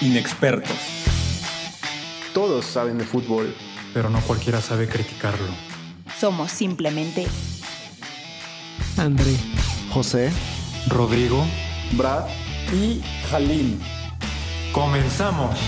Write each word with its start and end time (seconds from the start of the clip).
Inexpertos. 0.00 0.76
Todos 2.32 2.64
saben 2.64 2.98
de 2.98 3.04
fútbol, 3.04 3.52
pero 3.92 4.08
no 4.08 4.20
cualquiera 4.20 4.60
sabe 4.60 4.86
criticarlo. 4.86 5.48
Somos 6.16 6.52
simplemente 6.52 7.26
André, 8.96 9.34
José, 9.90 10.30
Rodrigo 10.86 11.44
Brad 11.94 12.28
y 12.72 13.02
Jalín. 13.28 13.80
Comenzamos. 14.72 15.58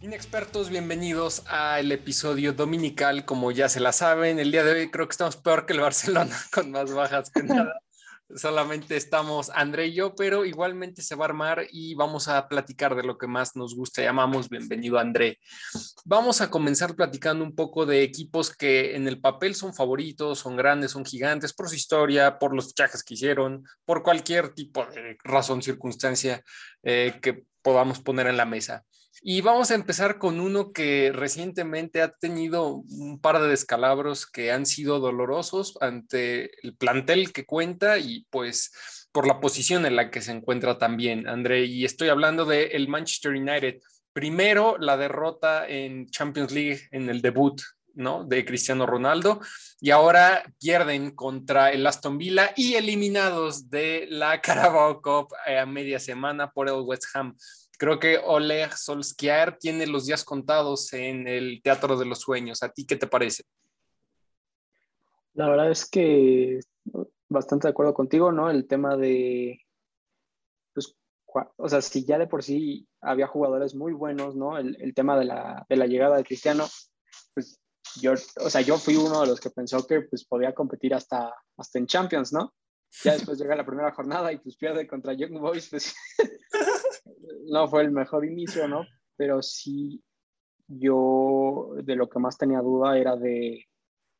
Inexpertos, 0.00 0.70
bienvenidos 0.70 1.42
al 1.48 1.90
episodio 1.90 2.52
dominical. 2.52 3.24
Como 3.24 3.50
ya 3.50 3.68
se 3.68 3.80
la 3.80 3.90
saben, 3.90 4.38
el 4.38 4.52
día 4.52 4.62
de 4.62 4.72
hoy 4.72 4.90
creo 4.92 5.08
que 5.08 5.12
estamos 5.12 5.36
peor 5.36 5.66
que 5.66 5.72
el 5.72 5.80
Barcelona, 5.80 6.36
con 6.52 6.70
más 6.70 6.92
bajas 6.92 7.30
que 7.30 7.42
nada. 7.42 7.80
Solamente 8.34 8.94
estamos 8.94 9.50
André 9.54 9.86
y 9.86 9.94
yo, 9.94 10.14
pero 10.14 10.44
igualmente 10.44 11.00
se 11.00 11.14
va 11.14 11.24
a 11.24 11.28
armar 11.28 11.66
y 11.72 11.94
vamos 11.94 12.28
a 12.28 12.46
platicar 12.46 12.94
de 12.94 13.02
lo 13.02 13.16
que 13.16 13.26
más 13.26 13.56
nos 13.56 13.74
gusta. 13.74 14.02
Llamamos 14.02 14.50
bienvenido 14.50 14.98
André. 14.98 15.38
Vamos 16.04 16.42
a 16.42 16.50
comenzar 16.50 16.94
platicando 16.94 17.42
un 17.42 17.54
poco 17.54 17.86
de 17.86 18.02
equipos 18.02 18.54
que 18.54 18.96
en 18.96 19.08
el 19.08 19.18
papel 19.18 19.54
son 19.54 19.72
favoritos, 19.72 20.40
son 20.40 20.56
grandes, 20.56 20.90
son 20.90 21.06
gigantes 21.06 21.54
por 21.54 21.70
su 21.70 21.76
historia, 21.76 22.38
por 22.38 22.54
los 22.54 22.68
fichajes 22.68 23.02
que 23.02 23.14
hicieron, 23.14 23.64
por 23.86 24.02
cualquier 24.02 24.50
tipo 24.50 24.84
de 24.84 25.16
razón, 25.24 25.62
circunstancia 25.62 26.44
eh, 26.82 27.18
que 27.22 27.44
podamos 27.62 28.00
poner 28.00 28.26
en 28.26 28.36
la 28.36 28.44
mesa. 28.44 28.84
Y 29.22 29.40
vamos 29.40 29.70
a 29.70 29.74
empezar 29.74 30.18
con 30.18 30.38
uno 30.38 30.72
que 30.72 31.10
recientemente 31.12 32.02
ha 32.02 32.12
tenido 32.12 32.82
un 32.88 33.20
par 33.20 33.40
de 33.40 33.48
descalabros 33.48 34.26
que 34.26 34.52
han 34.52 34.64
sido 34.64 35.00
dolorosos 35.00 35.76
ante 35.80 36.50
el 36.64 36.76
plantel 36.76 37.32
que 37.32 37.44
cuenta 37.44 37.98
y 37.98 38.26
pues 38.30 38.72
por 39.10 39.26
la 39.26 39.40
posición 39.40 39.86
en 39.86 39.96
la 39.96 40.10
que 40.10 40.22
se 40.22 40.32
encuentra 40.32 40.78
también, 40.78 41.26
André. 41.26 41.64
Y 41.64 41.84
estoy 41.84 42.08
hablando 42.08 42.44
de 42.44 42.66
el 42.66 42.88
Manchester 42.88 43.32
United. 43.32 43.80
Primero, 44.12 44.76
la 44.78 44.96
derrota 44.96 45.66
en 45.66 46.08
Champions 46.10 46.52
League 46.52 46.88
en 46.92 47.08
el 47.08 47.20
debut 47.20 47.60
¿no? 47.94 48.24
de 48.24 48.44
Cristiano 48.44 48.86
Ronaldo 48.86 49.40
y 49.80 49.90
ahora 49.90 50.44
pierden 50.60 51.10
contra 51.10 51.72
el 51.72 51.86
Aston 51.86 52.16
Villa 52.16 52.52
y 52.56 52.74
eliminados 52.74 53.68
de 53.68 54.06
la 54.08 54.40
Carabao 54.42 55.02
Cup 55.02 55.34
a 55.44 55.66
media 55.66 55.98
semana 55.98 56.50
por 56.52 56.68
el 56.68 56.80
West 56.80 57.04
Ham. 57.14 57.36
Creo 57.78 58.00
que 58.00 58.18
Oleg 58.18 58.76
Solskjaer 58.76 59.56
tiene 59.56 59.86
los 59.86 60.06
días 60.06 60.24
contados 60.24 60.92
en 60.92 61.28
el 61.28 61.62
Teatro 61.62 61.96
de 61.96 62.06
los 62.06 62.18
Sueños. 62.18 62.62
¿A 62.64 62.70
ti 62.70 62.84
qué 62.84 62.96
te 62.96 63.06
parece? 63.06 63.44
La 65.34 65.48
verdad 65.48 65.70
es 65.70 65.88
que 65.88 66.58
bastante 67.28 67.68
de 67.68 67.70
acuerdo 67.70 67.94
contigo, 67.94 68.32
¿no? 68.32 68.50
El 68.50 68.66
tema 68.66 68.96
de, 68.96 69.60
pues, 70.74 70.96
o 71.56 71.68
sea, 71.68 71.80
si 71.80 72.04
ya 72.04 72.18
de 72.18 72.26
por 72.26 72.42
sí 72.42 72.88
había 73.00 73.28
jugadores 73.28 73.76
muy 73.76 73.92
buenos, 73.92 74.34
¿no? 74.34 74.58
El, 74.58 74.76
el 74.80 74.92
tema 74.92 75.16
de 75.16 75.26
la, 75.26 75.64
de 75.68 75.76
la, 75.76 75.86
llegada 75.86 76.16
de 76.16 76.24
Cristiano, 76.24 76.66
pues 77.32 77.60
yo, 78.00 78.12
o 78.12 78.50
sea, 78.50 78.60
yo 78.60 78.76
fui 78.78 78.96
uno 78.96 79.20
de 79.20 79.28
los 79.28 79.38
que 79.40 79.50
pensó 79.50 79.86
que 79.86 80.00
pues 80.02 80.24
podía 80.24 80.52
competir 80.52 80.94
hasta, 80.94 81.32
hasta 81.56 81.78
en 81.78 81.86
Champions, 81.86 82.32
¿no? 82.32 82.54
Ya 83.04 83.12
después 83.12 83.38
llega 83.38 83.54
la 83.54 83.66
primera 83.66 83.92
jornada 83.92 84.32
y 84.32 84.38
pues 84.38 84.56
pierde 84.56 84.88
contra 84.88 85.12
Young 85.12 85.38
Boys, 85.38 85.68
pues 85.68 85.94
no 87.46 87.68
fue 87.68 87.82
el 87.82 87.90
mejor 87.90 88.24
inicio, 88.24 88.68
¿no? 88.68 88.84
Pero 89.16 89.42
sí, 89.42 90.02
yo 90.66 91.70
de 91.82 91.96
lo 91.96 92.08
que 92.08 92.18
más 92.18 92.36
tenía 92.36 92.60
duda 92.60 92.98
era 92.98 93.16
de, 93.16 93.66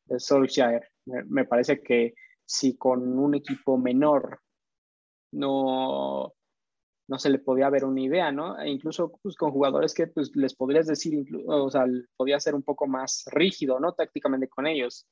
de 0.07 0.21
Solskjaer. 0.21 0.89
Me, 1.07 1.25
me, 1.25 1.45
parece 1.45 1.83
que 1.83 2.15
si 2.45 2.77
con 2.77 3.19
un 3.19 3.35
equipo 3.35 3.77
menor 3.79 4.41
no, 5.33 6.35
no 7.09 7.19
se 7.19 7.31
le 7.31 7.39
podía 7.39 7.71
ver 7.71 7.85
una 7.85 8.01
idea, 8.01 8.33
¿no? 8.33 8.59
E 8.59 8.69
incluso 8.71 9.19
pues, 9.23 9.35
con 9.37 9.51
jugadores 9.51 9.95
que 9.95 10.07
pues, 10.07 10.35
les 10.35 10.55
podrías 10.55 10.87
decir, 10.87 11.27
o 11.47 11.71
sea, 11.71 11.85
podía 12.17 12.41
ser 12.41 12.55
un 12.55 12.63
poco 12.63 12.87
más 12.87 13.25
rígido, 13.31 13.81
¿no? 13.81 13.93
Tácticamente 13.93 14.49
con 14.49 14.67
ellos. 14.67 15.07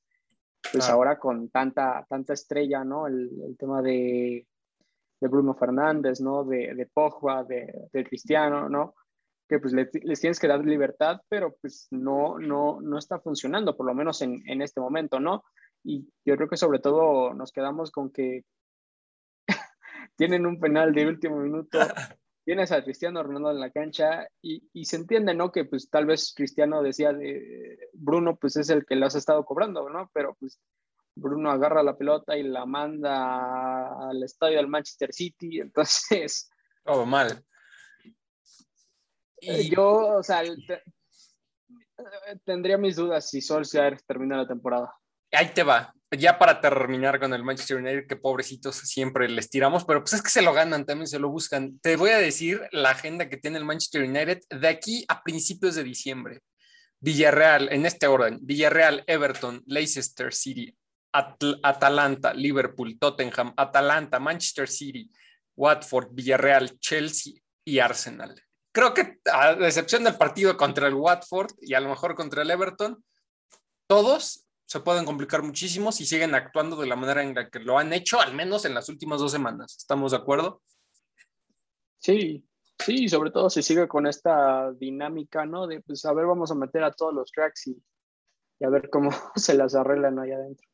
Pues 0.73 0.89
ah. 0.89 0.93
ahora 0.95 1.19
con 1.19 1.49
tanta, 1.51 2.05
tanta 2.09 2.33
estrella, 2.33 2.85
¿no? 2.85 3.07
El, 3.07 3.31
el 3.47 3.57
tema 3.57 3.83
de, 3.83 4.47
de 5.21 5.29
Bruno 5.29 5.55
Fernández, 5.55 6.21
¿no? 6.21 6.45
De, 6.45 6.75
de 6.75 6.87
Pogba, 6.87 7.45
de, 7.45 7.89
de, 7.93 8.05
Cristiano, 8.05 8.69
¿no? 8.69 8.95
Que 9.49 9.59
pues 9.59 9.73
les, 9.73 9.89
les, 10.03 10.21
tienes 10.21 10.39
que 10.39 10.49
dar 10.49 10.65
libertad, 10.65 11.21
pero 11.29 11.57
pues 11.61 11.89
no, 11.91 12.39
no, 12.39 12.81
no 12.81 12.99
está 12.99 13.19
funcionando, 13.21 13.77
por 13.77 13.87
lo 13.87 13.95
menos 13.95 14.21
en, 14.23 14.43
en, 14.47 14.63
este 14.63 14.81
momento, 14.81 15.21
¿no? 15.21 15.45
Y 15.85 16.09
yo 16.25 16.37
creo 16.37 16.49
que 16.49 16.57
sobre 16.57 16.81
todo 16.81 17.33
nos 17.33 17.53
quedamos 17.53 17.91
con 17.91 18.11
que 18.11 18.45
tienen 20.17 20.47
un 20.47 20.61
penal 20.61 20.93
de 20.93 21.07
último 21.07 21.39
minuto, 21.39 21.79
tienes 22.45 22.73
a 22.73 22.83
Cristiano 22.83 23.23
Ronaldo 23.23 23.53
en 23.53 23.61
la 23.61 23.71
cancha 23.71 24.29
y, 24.43 24.69
y, 24.73 24.85
se 24.85 24.97
entiende, 24.97 25.35
¿no? 25.35 25.51
Que 25.51 25.65
pues 25.65 25.89
tal 25.89 26.07
vez 26.07 26.35
Cristiano 26.37 26.83
decía, 26.83 27.13
de, 27.13 27.79
Bruno 27.95 28.37
pues 28.37 28.57
es 28.57 28.69
el 28.69 28.85
que 28.85 28.97
lo 28.97 29.07
has 29.07 29.15
estado 29.15 29.45
cobrando, 29.45 29.89
¿no? 29.89 30.11
Pero 30.13 30.37
pues 30.39 30.61
Bruno 31.17 31.51
agarra 31.51 31.83
la 31.83 31.97
pelota 31.97 32.37
y 32.37 32.43
la 32.43 32.67
manda 32.67 34.09
al 34.11 34.23
estadio 34.23 34.59
del 34.59 34.69
Manchester 34.69 35.13
City, 35.13 35.61
entonces... 35.61 36.51
Todo 36.85 37.03
oh, 37.03 37.07
mal. 37.07 37.43
Y... 39.41 39.71
Yo, 39.71 40.19
o 40.19 40.23
sea, 40.23 40.43
te, 40.43 40.83
tendría 42.45 42.79
mis 42.79 42.97
dudas 42.97 43.29
si 43.29 43.41
Solskjaer 43.41 44.01
termina 44.03 44.37
la 44.37 44.47
temporada. 44.47 44.95
Ahí 45.33 45.53
te 45.53 45.63
va. 45.63 45.93
Ya 46.17 46.39
para 46.39 46.61
terminar 46.61 47.19
con 47.19 47.35
el 47.35 47.43
Manchester 47.43 47.79
United, 47.79 48.07
que 48.07 48.17
pobrecitos 48.17 48.77
siempre 48.77 49.29
les 49.29 49.51
tiramos, 49.51 49.85
pero 49.85 50.01
pues 50.01 50.13
es 50.13 50.23
que 50.23 50.31
se 50.31 50.43
lo 50.43 50.53
ganan, 50.53 50.87
también 50.87 51.09
se 51.09 51.19
lo 51.19 51.29
buscan. 51.29 51.79
Te 51.81 51.97
voy 51.97 52.11
a 52.11 52.19
decir 52.19 52.63
la 52.71 52.91
agenda 52.91 53.29
que 53.29 53.37
tiene 53.37 53.59
el 53.59 53.65
Manchester 53.65 54.03
United 54.03 54.41
de 54.49 54.69
aquí 54.69 55.05
a 55.09 55.23
principios 55.23 55.75
de 55.75 55.83
diciembre. 55.83 56.41
Villarreal, 57.01 57.73
en 57.73 57.87
este 57.87 58.07
orden, 58.07 58.39
Villarreal, 58.41 59.03
Everton, 59.07 59.63
Leicester 59.67 60.33
City, 60.33 60.75
At 61.17 61.43
Atalanta, 61.63 62.35
Liverpool, 62.35 62.99
Tottenham, 62.99 63.55
Atalanta, 63.57 64.21
Manchester 64.21 64.69
City, 64.69 65.11
Watford, 65.57 66.09
Villarreal, 66.13 66.79
Chelsea 66.79 67.41
y 67.65 67.79
Arsenal. 67.79 68.35
Creo 68.71 68.93
que 68.93 69.19
a 69.33 69.53
excepción 69.53 70.05
del 70.05 70.17
partido 70.17 70.55
contra 70.59 70.89
el 70.89 70.95
Watford 70.95 71.53
y 71.63 71.73
a 71.73 71.81
lo 71.81 71.89
mejor 71.89 72.15
contra 72.15 72.43
el 72.43 72.51
Everton, 72.51 73.03
todos 73.87 74.47
se 74.67 74.81
pueden 74.81 75.07
complicar 75.07 75.43
muchísimo 75.43 75.91
si 75.91 76.05
siguen 76.05 76.35
actuando 76.35 76.77
de 76.77 76.87
la 76.87 76.97
manera 76.97 77.23
en 77.23 77.35
la 77.35 77.49
que 77.49 77.61
lo 77.61 77.79
han 77.79 77.95
hecho, 77.95 78.21
al 78.21 78.35
menos 78.35 78.67
en 78.67 78.75
las 78.75 78.91
últimas 78.91 79.19
dos 79.19 79.33
semanas. 79.33 79.77
¿Estamos 79.79 80.11
de 80.11 80.19
acuerdo? 80.19 80.61
Sí, 81.99 82.45
sí, 82.79 83.09
sobre 83.09 83.31
todo 83.31 83.49
si 83.49 83.63
sigue 83.63 83.89
con 83.89 84.07
esta 84.07 84.71
dinámica, 84.73 85.47
¿no? 85.47 85.67
De, 85.67 85.81
pues, 85.81 86.05
a 86.05 86.13
ver, 86.13 86.27
vamos 86.27 86.51
a 86.51 86.57
meter 86.57 86.85
a 86.85 86.93
todos 86.93 87.15
los 87.15 87.33
cracks 87.33 87.69
y, 87.69 87.83
y 88.59 88.65
a 88.67 88.69
ver 88.69 88.91
cómo 88.91 89.11
se 89.37 89.55
las 89.55 89.75
arreglan 89.75 90.19
ahí 90.19 90.33
adentro. 90.33 90.69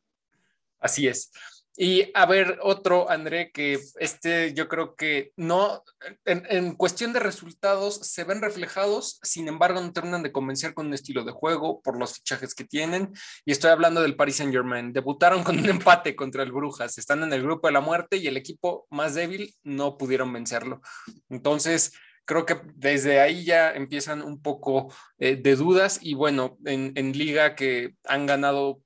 Así 0.82 1.08
es. 1.08 1.30
Y 1.74 2.10
a 2.12 2.26
ver, 2.26 2.58
otro, 2.62 3.10
André, 3.10 3.50
que 3.50 3.80
este 3.98 4.52
yo 4.52 4.68
creo 4.68 4.94
que 4.94 5.32
no, 5.36 5.82
en, 6.26 6.74
cuestión 6.74 7.14
de 7.14 7.20
resultados 7.20 7.94
se 7.94 8.24
ven 8.24 8.42
reflejados, 8.42 9.18
sin 9.22 9.48
embargo 9.48 9.80
no 9.80 9.92
terminan 9.92 10.22
de 10.22 10.32
convencer 10.32 10.74
con 10.74 10.88
un 10.88 10.94
estilo 10.94 11.24
de 11.24 11.32
juego 11.32 11.80
por 11.80 11.98
los 11.98 12.12
fichajes 12.12 12.54
que 12.54 12.64
tienen. 12.64 13.10
Y 13.46 13.52
estoy 13.52 13.70
hablando 13.70 14.02
del 14.02 14.16
Paris 14.16 14.36
Saint 14.36 14.52
Germain. 14.52 14.92
Debutaron 14.92 15.42
con 15.44 15.58
un 15.58 15.68
empate 15.70 16.14
contra 16.14 16.42
el 16.42 16.52
Brujas, 16.52 16.98
están 16.98 17.22
en 17.22 17.32
el 17.32 17.42
grupo 17.42 17.68
de 17.68 17.72
la 17.72 17.80
muerte 17.80 18.18
y 18.18 18.26
el 18.26 18.36
equipo 18.36 18.86
más 18.90 19.14
débil 19.14 19.54
no 19.62 19.96
pudieron 19.96 20.30
vencerlo. 20.30 20.82
Entonces, 21.30 21.94
creo 22.26 22.44
que 22.44 22.60
desde 22.74 23.20
ahí 23.20 23.44
ya 23.44 23.72
empiezan 23.72 24.20
un 24.20 24.42
poco 24.42 24.92
eh, 25.18 25.36
de 25.36 25.56
dudas 25.56 26.00
y 26.02 26.12
bueno, 26.12 26.58
en, 26.66 26.92
en 26.96 27.12
liga 27.12 27.54
que 27.54 27.94
han 28.04 28.26
ganado 28.26 28.82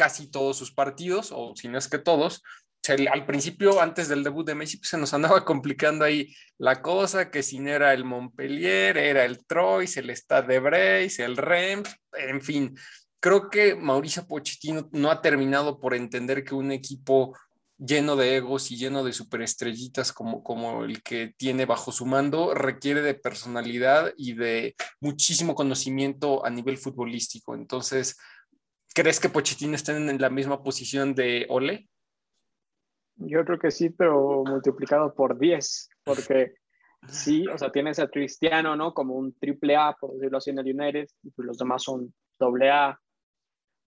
casi 0.00 0.30
todos 0.30 0.56
sus 0.56 0.72
partidos, 0.72 1.30
o 1.30 1.52
si 1.54 1.68
no 1.68 1.76
es 1.76 1.86
que 1.86 1.98
todos. 1.98 2.42
al 3.12 3.26
principio, 3.26 3.82
antes 3.82 4.08
del 4.08 4.24
debut 4.24 4.46
de 4.46 4.54
Messi, 4.54 4.78
pues 4.78 4.88
se 4.88 4.96
nos 4.96 5.12
andaba 5.12 5.44
complicando 5.44 6.06
ahí 6.06 6.34
la 6.56 6.80
cosa, 6.80 7.30
que 7.30 7.42
si 7.42 7.58
no 7.58 7.68
era 7.68 7.92
el 7.92 8.06
Montpellier, 8.06 8.96
era 8.96 9.26
el 9.26 9.44
Troyes, 9.44 9.98
el 9.98 10.08
Stade 10.16 10.54
de 10.54 10.58
Breis, 10.58 11.18
el 11.18 11.36
Reims, 11.36 11.94
en 12.14 12.40
fin. 12.40 12.74
Creo 13.20 13.50
que 13.50 13.74
Mauricio 13.74 14.26
Pochettino 14.26 14.88
no 14.92 15.10
ha 15.10 15.20
terminado 15.20 15.78
por 15.78 15.92
entender 15.94 16.44
que 16.44 16.54
un 16.54 16.72
equipo 16.72 17.36
lleno 17.76 18.16
de 18.16 18.36
egos 18.36 18.70
y 18.70 18.78
lleno 18.78 19.04
de 19.04 19.12
superestrellitas 19.12 20.14
como, 20.14 20.42
como 20.42 20.84
el 20.84 21.02
que 21.02 21.34
tiene 21.36 21.66
bajo 21.66 21.92
su 21.92 22.06
mando 22.06 22.54
requiere 22.54 23.02
de 23.02 23.12
personalidad 23.12 24.14
y 24.16 24.32
de 24.32 24.74
muchísimo 24.98 25.54
conocimiento 25.54 26.44
a 26.46 26.48
nivel 26.48 26.78
futbolístico. 26.78 27.54
Entonces, 27.54 28.16
¿Crees 28.94 29.20
que 29.20 29.28
Pochettino 29.28 29.74
está 29.74 29.96
en 29.96 30.20
la 30.20 30.30
misma 30.30 30.62
posición 30.62 31.14
de 31.14 31.46
Ole? 31.48 31.88
Yo 33.16 33.44
creo 33.44 33.58
que 33.58 33.70
sí, 33.70 33.90
pero 33.90 34.42
multiplicado 34.44 35.14
por 35.14 35.38
10, 35.38 35.88
porque 36.04 36.54
sí, 37.06 37.46
o 37.46 37.56
sea, 37.56 37.70
tienes 37.70 37.98
a 37.98 38.08
Cristiano, 38.08 38.74
¿no? 38.76 38.92
Como 38.92 39.14
un 39.14 39.34
triple 39.34 39.76
A, 39.76 39.94
por 39.98 40.14
decirlo 40.14 40.38
así, 40.38 40.50
en 40.50 40.58
el 40.58 40.74
United, 40.74 41.06
y 41.22 41.30
pues 41.30 41.46
los 41.46 41.58
demás 41.58 41.82
son 41.82 42.12
doble 42.38 42.70
A, 42.70 42.98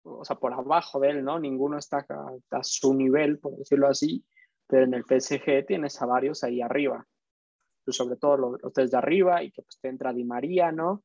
o 0.02 0.24
sea, 0.24 0.36
por 0.36 0.54
abajo 0.54 0.98
de 0.98 1.10
él, 1.10 1.24
¿no? 1.24 1.38
Ninguno 1.38 1.78
está 1.78 2.04
a, 2.08 2.58
a 2.58 2.64
su 2.64 2.94
nivel, 2.94 3.38
por 3.38 3.56
decirlo 3.56 3.88
así. 3.88 4.24
pero 4.66 4.84
en 4.84 4.94
el 4.94 5.04
PSG 5.04 5.66
tienes 5.66 6.00
a 6.00 6.06
varios 6.06 6.42
ahí 6.42 6.62
arriba, 6.62 7.06
pues 7.84 7.96
sobre 7.96 8.16
todo 8.16 8.36
los, 8.36 8.62
los 8.62 8.72
tres 8.72 8.90
de 8.90 8.96
arriba 8.98 9.42
y 9.42 9.52
que 9.52 9.62
pues 9.62 9.78
te 9.80 9.88
entra 9.88 10.12
Di 10.12 10.24
María, 10.24 10.72
¿no? 10.72 11.04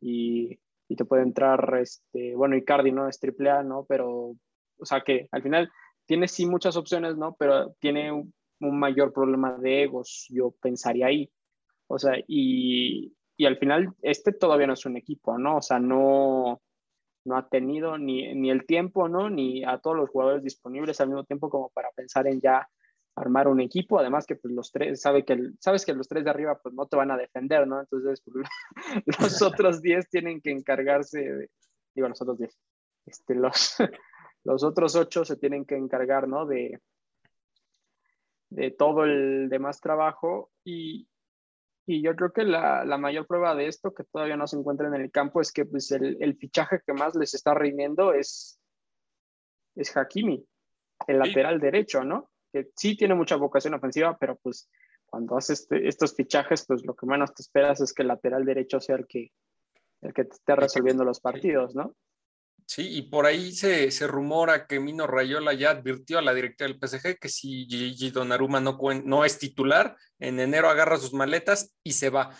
Y, 0.00 0.58
y 0.88 0.96
te 0.96 1.04
puede 1.04 1.22
entrar, 1.22 1.78
este, 1.80 2.34
bueno, 2.36 2.56
Icardi, 2.56 2.92
¿no? 2.92 3.08
Es 3.08 3.18
triple 3.18 3.50
A, 3.50 3.62
¿no? 3.62 3.84
Pero, 3.88 4.36
o 4.78 4.84
sea 4.84 5.00
que 5.00 5.28
al 5.32 5.42
final 5.42 5.70
tiene 6.06 6.28
sí 6.28 6.46
muchas 6.46 6.76
opciones, 6.76 7.16
¿no? 7.16 7.34
Pero 7.38 7.74
tiene 7.80 8.12
un, 8.12 8.32
un 8.60 8.78
mayor 8.78 9.12
problema 9.12 9.56
de 9.58 9.82
egos, 9.82 10.26
yo 10.30 10.52
pensaría 10.60 11.06
ahí. 11.06 11.30
O 11.88 11.98
sea, 11.98 12.14
y, 12.26 13.14
y 13.36 13.46
al 13.46 13.58
final 13.58 13.94
este 14.02 14.32
todavía 14.32 14.66
no 14.66 14.74
es 14.74 14.86
un 14.86 14.96
equipo, 14.96 15.38
¿no? 15.38 15.58
O 15.58 15.62
sea, 15.62 15.78
no, 15.78 16.60
no 17.24 17.36
ha 17.36 17.48
tenido 17.48 17.98
ni, 17.98 18.34
ni 18.34 18.50
el 18.50 18.66
tiempo, 18.66 19.08
¿no? 19.08 19.30
Ni 19.30 19.64
a 19.64 19.78
todos 19.78 19.96
los 19.96 20.10
jugadores 20.10 20.42
disponibles 20.42 21.00
al 21.00 21.08
mismo 21.08 21.24
tiempo 21.24 21.50
como 21.50 21.70
para 21.70 21.90
pensar 21.90 22.26
en 22.26 22.40
ya 22.40 22.68
armar 23.16 23.48
un 23.48 23.60
equipo, 23.60 23.98
además 23.98 24.26
que 24.26 24.36
pues, 24.36 24.52
los 24.52 24.70
tres, 24.70 25.00
sabe 25.00 25.24
que 25.24 25.50
sabes 25.58 25.84
que 25.86 25.94
los 25.94 26.06
tres 26.06 26.24
de 26.24 26.30
arriba 26.30 26.58
pues 26.62 26.74
no 26.74 26.86
te 26.86 26.96
van 26.96 27.10
a 27.10 27.16
defender, 27.16 27.66
¿no? 27.66 27.80
Entonces 27.80 28.22
pues, 28.22 28.46
los 29.06 29.42
otros 29.42 29.80
diez 29.80 30.08
tienen 30.08 30.40
que 30.40 30.50
encargarse, 30.50 31.20
de, 31.20 31.50
digo 31.94 32.08
los 32.08 32.20
otros 32.20 32.38
diez, 32.38 32.56
este, 33.06 33.34
los, 33.34 33.76
los 34.44 34.62
otros 34.62 34.94
ocho 34.96 35.24
se 35.24 35.36
tienen 35.36 35.64
que 35.64 35.76
encargar, 35.76 36.28
¿no? 36.28 36.44
De, 36.44 36.78
de 38.50 38.70
todo 38.70 39.04
el 39.04 39.48
demás 39.48 39.80
trabajo 39.80 40.50
y, 40.62 41.08
y 41.86 42.02
yo 42.02 42.14
creo 42.14 42.32
que 42.32 42.44
la, 42.44 42.84
la, 42.84 42.98
mayor 42.98 43.26
prueba 43.26 43.54
de 43.54 43.66
esto 43.66 43.94
que 43.94 44.04
todavía 44.04 44.36
no 44.36 44.46
se 44.46 44.58
encuentra 44.58 44.88
en 44.88 44.94
el 44.94 45.10
campo 45.10 45.40
es 45.40 45.52
que 45.52 45.64
pues, 45.64 45.90
el, 45.90 46.18
el 46.20 46.36
fichaje 46.36 46.82
que 46.86 46.92
más 46.92 47.14
les 47.14 47.32
está 47.32 47.54
rindiendo 47.54 48.12
es, 48.12 48.60
es 49.74 49.96
Hakimi, 49.96 50.46
el 51.06 51.18
lateral 51.18 51.58
derecho, 51.60 52.04
¿no? 52.04 52.30
Que 52.56 52.70
sí 52.74 52.96
tiene 52.96 53.14
mucha 53.14 53.36
vocación 53.36 53.74
ofensiva, 53.74 54.16
pero 54.18 54.36
pues 54.36 54.70
cuando 55.04 55.36
haces 55.36 55.60
este, 55.60 55.86
estos 55.86 56.14
fichajes, 56.14 56.64
pues 56.66 56.84
lo 56.86 56.94
que 56.94 57.06
menos 57.06 57.34
te 57.34 57.42
esperas 57.42 57.82
es 57.82 57.92
que 57.92 58.00
el 58.00 58.08
lateral 58.08 58.46
derecho 58.46 58.80
sea 58.80 58.96
el 58.96 59.06
que, 59.06 59.30
el 60.00 60.14
que 60.14 60.24
te 60.24 60.34
esté 60.34 60.56
resolviendo 60.56 61.04
los 61.04 61.20
partidos, 61.20 61.74
¿no? 61.74 61.94
Sí, 62.64 62.96
y 62.96 63.02
por 63.02 63.26
ahí 63.26 63.52
se, 63.52 63.90
se, 63.90 64.06
rumora 64.06 64.66
que 64.66 64.80
Mino 64.80 65.06
Rayola 65.06 65.52
ya 65.52 65.70
advirtió 65.70 66.18
a 66.18 66.22
la 66.22 66.34
directora 66.34 66.68
del 66.72 66.80
PSG 66.80 67.18
que 67.20 67.28
si 67.28 67.66
Gigi 67.66 68.10
Donnarumma 68.10 68.58
no, 68.58 68.76
no 69.04 69.24
es 69.24 69.38
titular, 69.38 69.96
en 70.18 70.40
enero 70.40 70.68
agarra 70.68 70.96
sus 70.96 71.12
maletas 71.12 71.74
y 71.84 71.92
se 71.92 72.08
va. 72.10 72.36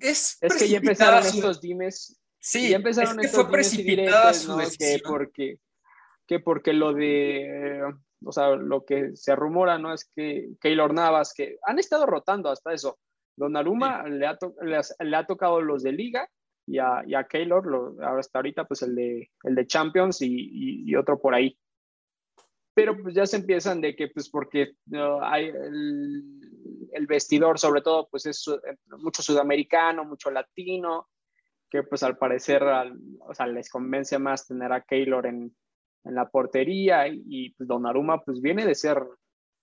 Es, 0.00 0.36
es 0.42 0.56
que 0.56 0.68
ya 0.68 0.78
empezaron 0.78 1.22
su... 1.22 1.38
estos 1.38 1.60
dimes. 1.62 2.20
Sí, 2.38 2.70
ya 2.70 2.76
empezaron 2.76 3.12
es 3.12 3.20
que 3.20 3.26
estos 3.26 3.42
fue 3.44 3.52
precipitada 3.52 4.34
su 4.34 4.48
¿no? 4.48 4.58
decisión. 4.58 4.98
Que 4.98 5.08
porque, 5.08 5.58
que 6.26 6.40
porque 6.40 6.72
lo 6.74 6.92
de, 6.92 7.80
o 8.24 8.32
sea, 8.32 8.56
lo 8.56 8.84
que 8.84 9.16
se 9.16 9.34
rumora, 9.36 9.78
¿no? 9.78 9.92
Es 9.92 10.10
que 10.14 10.50
Keylor 10.60 10.92
Navas, 10.92 11.32
que 11.34 11.58
han 11.64 11.78
estado 11.78 12.06
rotando 12.06 12.50
hasta 12.50 12.72
eso. 12.72 12.98
Donnarumma 13.36 14.04
sí. 14.04 14.10
le, 14.10 14.26
ha 14.26 14.36
to 14.36 14.54
le, 14.62 14.80
le 15.00 15.16
ha 15.16 15.26
tocado 15.26 15.60
los 15.60 15.82
de 15.82 15.92
liga 15.92 16.28
y 16.66 16.78
a, 16.78 17.02
y 17.06 17.14
a 17.14 17.24
Keylor, 17.24 17.66
lo, 17.66 17.96
hasta 18.04 18.38
ahorita 18.38 18.64
pues 18.64 18.82
el 18.82 18.94
de, 18.94 19.30
el 19.44 19.54
de 19.54 19.66
Champions 19.66 20.20
y, 20.20 20.26
y, 20.26 20.90
y, 20.90 20.96
otro 20.96 21.18
por 21.18 21.34
ahí. 21.34 21.56
Pero 22.74 23.00
pues 23.00 23.14
ya 23.14 23.26
se 23.26 23.36
empiezan 23.36 23.80
de 23.80 23.96
que 23.96 24.08
pues 24.08 24.28
porque 24.28 24.74
uh, 24.92 25.20
hay 25.22 25.46
el, 25.46 26.22
el, 26.92 27.06
vestidor 27.06 27.58
sobre 27.58 27.80
todo 27.80 28.08
pues 28.10 28.26
es 28.26 28.44
mucho 28.98 29.22
sudamericano, 29.22 30.04
mucho 30.04 30.30
latino, 30.30 31.08
que 31.70 31.82
pues 31.82 32.02
al 32.02 32.18
parecer 32.18 32.62
al, 32.64 32.98
o 33.20 33.34
sea, 33.34 33.46
les 33.46 33.70
convence 33.70 34.18
más 34.18 34.46
tener 34.46 34.72
a 34.72 34.82
Keylor 34.82 35.26
en, 35.26 35.54
en 36.04 36.14
la 36.14 36.28
portería 36.28 37.08
y, 37.08 37.22
y 37.26 37.50
pues 37.50 37.68
Donnarumma 37.68 38.22
pues 38.24 38.40
viene 38.40 38.64
de 38.64 38.74
ser 38.74 39.02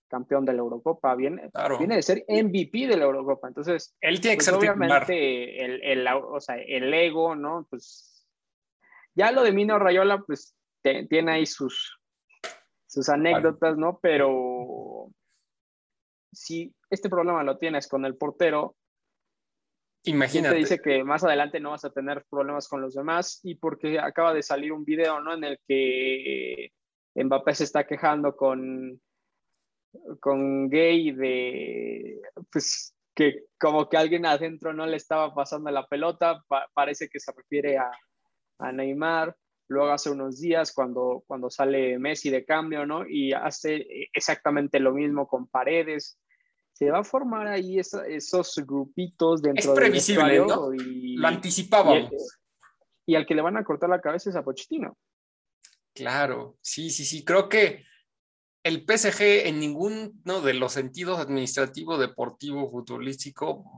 campeón 0.07 0.45
de 0.45 0.53
la 0.53 0.59
Eurocopa, 0.59 1.15
viene, 1.15 1.49
claro. 1.51 1.77
viene 1.77 1.95
de 1.95 2.03
ser 2.03 2.25
MVP 2.27 2.87
de 2.87 2.97
la 2.97 3.05
Eurocopa. 3.05 3.47
Entonces, 3.47 3.95
él 4.01 4.21
tiene 4.21 4.35
que 4.35 4.37
pues, 4.37 4.45
ser 4.45 4.55
obviamente 4.55 5.65
el, 5.65 5.83
el, 5.83 6.07
o 6.07 6.39
sea, 6.39 6.55
el, 6.55 6.93
ego, 6.93 7.35
¿no? 7.35 7.67
Pues 7.69 8.25
ya 9.13 9.31
lo 9.31 9.43
de 9.43 9.51
Mino 9.51 9.79
Rayola, 9.79 10.21
pues 10.25 10.55
te, 10.81 11.05
tiene 11.07 11.33
ahí 11.33 11.45
sus, 11.45 11.99
sus 12.85 13.09
anécdotas, 13.09 13.77
¿no? 13.77 13.99
Pero 14.01 15.09
si 16.31 16.73
este 16.89 17.09
problema 17.09 17.43
lo 17.43 17.57
tienes 17.57 17.87
con 17.87 18.05
el 18.05 18.15
portero, 18.15 18.75
Imagínate. 20.05 20.55
Te 20.55 20.59
dice 20.59 20.79
que 20.79 21.03
más 21.03 21.23
adelante 21.23 21.59
no 21.59 21.71
vas 21.71 21.85
a 21.85 21.91
tener 21.91 22.25
problemas 22.29 22.67
con 22.67 22.81
los 22.81 22.93
demás 22.93 23.39
y 23.43 23.55
porque 23.55 23.99
acaba 23.99 24.33
de 24.33 24.43
salir 24.43 24.71
un 24.71 24.85
video, 24.85 25.19
¿no? 25.19 25.33
En 25.33 25.43
el 25.43 25.59
que 25.67 26.71
Mbappé 27.15 27.55
se 27.55 27.63
está 27.63 27.85
quejando 27.85 28.35
con, 28.35 29.01
con 30.19 30.69
gay 30.69 31.11
de 31.11 32.21
pues 32.51 32.93
que 33.15 33.45
como 33.57 33.87
que 33.87 33.97
alguien 33.97 34.25
adentro 34.25 34.73
no 34.73 34.85
le 34.85 34.97
estaba 34.97 35.33
pasando 35.33 35.71
la 35.71 35.87
pelota, 35.87 36.43
pa 36.47 36.67
parece 36.73 37.07
que 37.07 37.19
se 37.19 37.31
refiere 37.31 37.77
a, 37.77 37.89
a, 38.59 38.71
Neymar. 38.71 39.35
Luego 39.67 39.91
hace 39.91 40.11
unos 40.11 40.39
días 40.39 40.73
cuando, 40.73 41.23
cuando 41.25 41.49
sale 41.49 41.97
Messi 41.97 42.29
de 42.29 42.45
cambio, 42.45 42.85
¿no? 42.85 43.07
Y 43.07 43.31
hace 43.33 43.87
exactamente 44.13 44.79
lo 44.79 44.91
mismo 44.93 45.27
con 45.27 45.47
Paredes. 45.47 46.19
Se 46.75 46.91
va 46.91 46.99
a 46.99 47.03
formar 47.03 47.47
ahí 47.47 47.79
esa, 47.79 48.05
esos 48.05 48.55
grupitos 48.65 49.41
dentro 49.41 49.71
es 49.71 49.79
previsible, 49.79 50.33
del 50.33 50.45
¿no? 50.45 50.73
y, 50.73 51.15
lo 51.15 51.27
anticipábamos. 51.27 52.11
Y, 53.05 53.13
y, 53.13 53.15
al 53.15 53.25
que 53.25 53.33
le 53.33 53.41
van 53.41 53.55
a 53.55 53.63
cortar 53.63 53.89
la 53.89 54.01
cabeza 54.01 54.29
es 54.29 54.35
a 54.35 54.43
Pochettino. 54.43 54.97
Claro, 55.93 56.57
sí, 56.61 56.89
sí, 56.89 57.05
sí. 57.05 57.23
Creo 57.23 57.47
que 57.47 57.85
el 58.63 58.83
PSG 58.83 59.47
en 59.47 59.59
ninguno 59.59 60.41
de 60.41 60.53
los 60.53 60.73
sentidos 60.73 61.19
administrativo, 61.19 61.97
deportivo, 61.97 62.69
futbolístico 62.69 63.71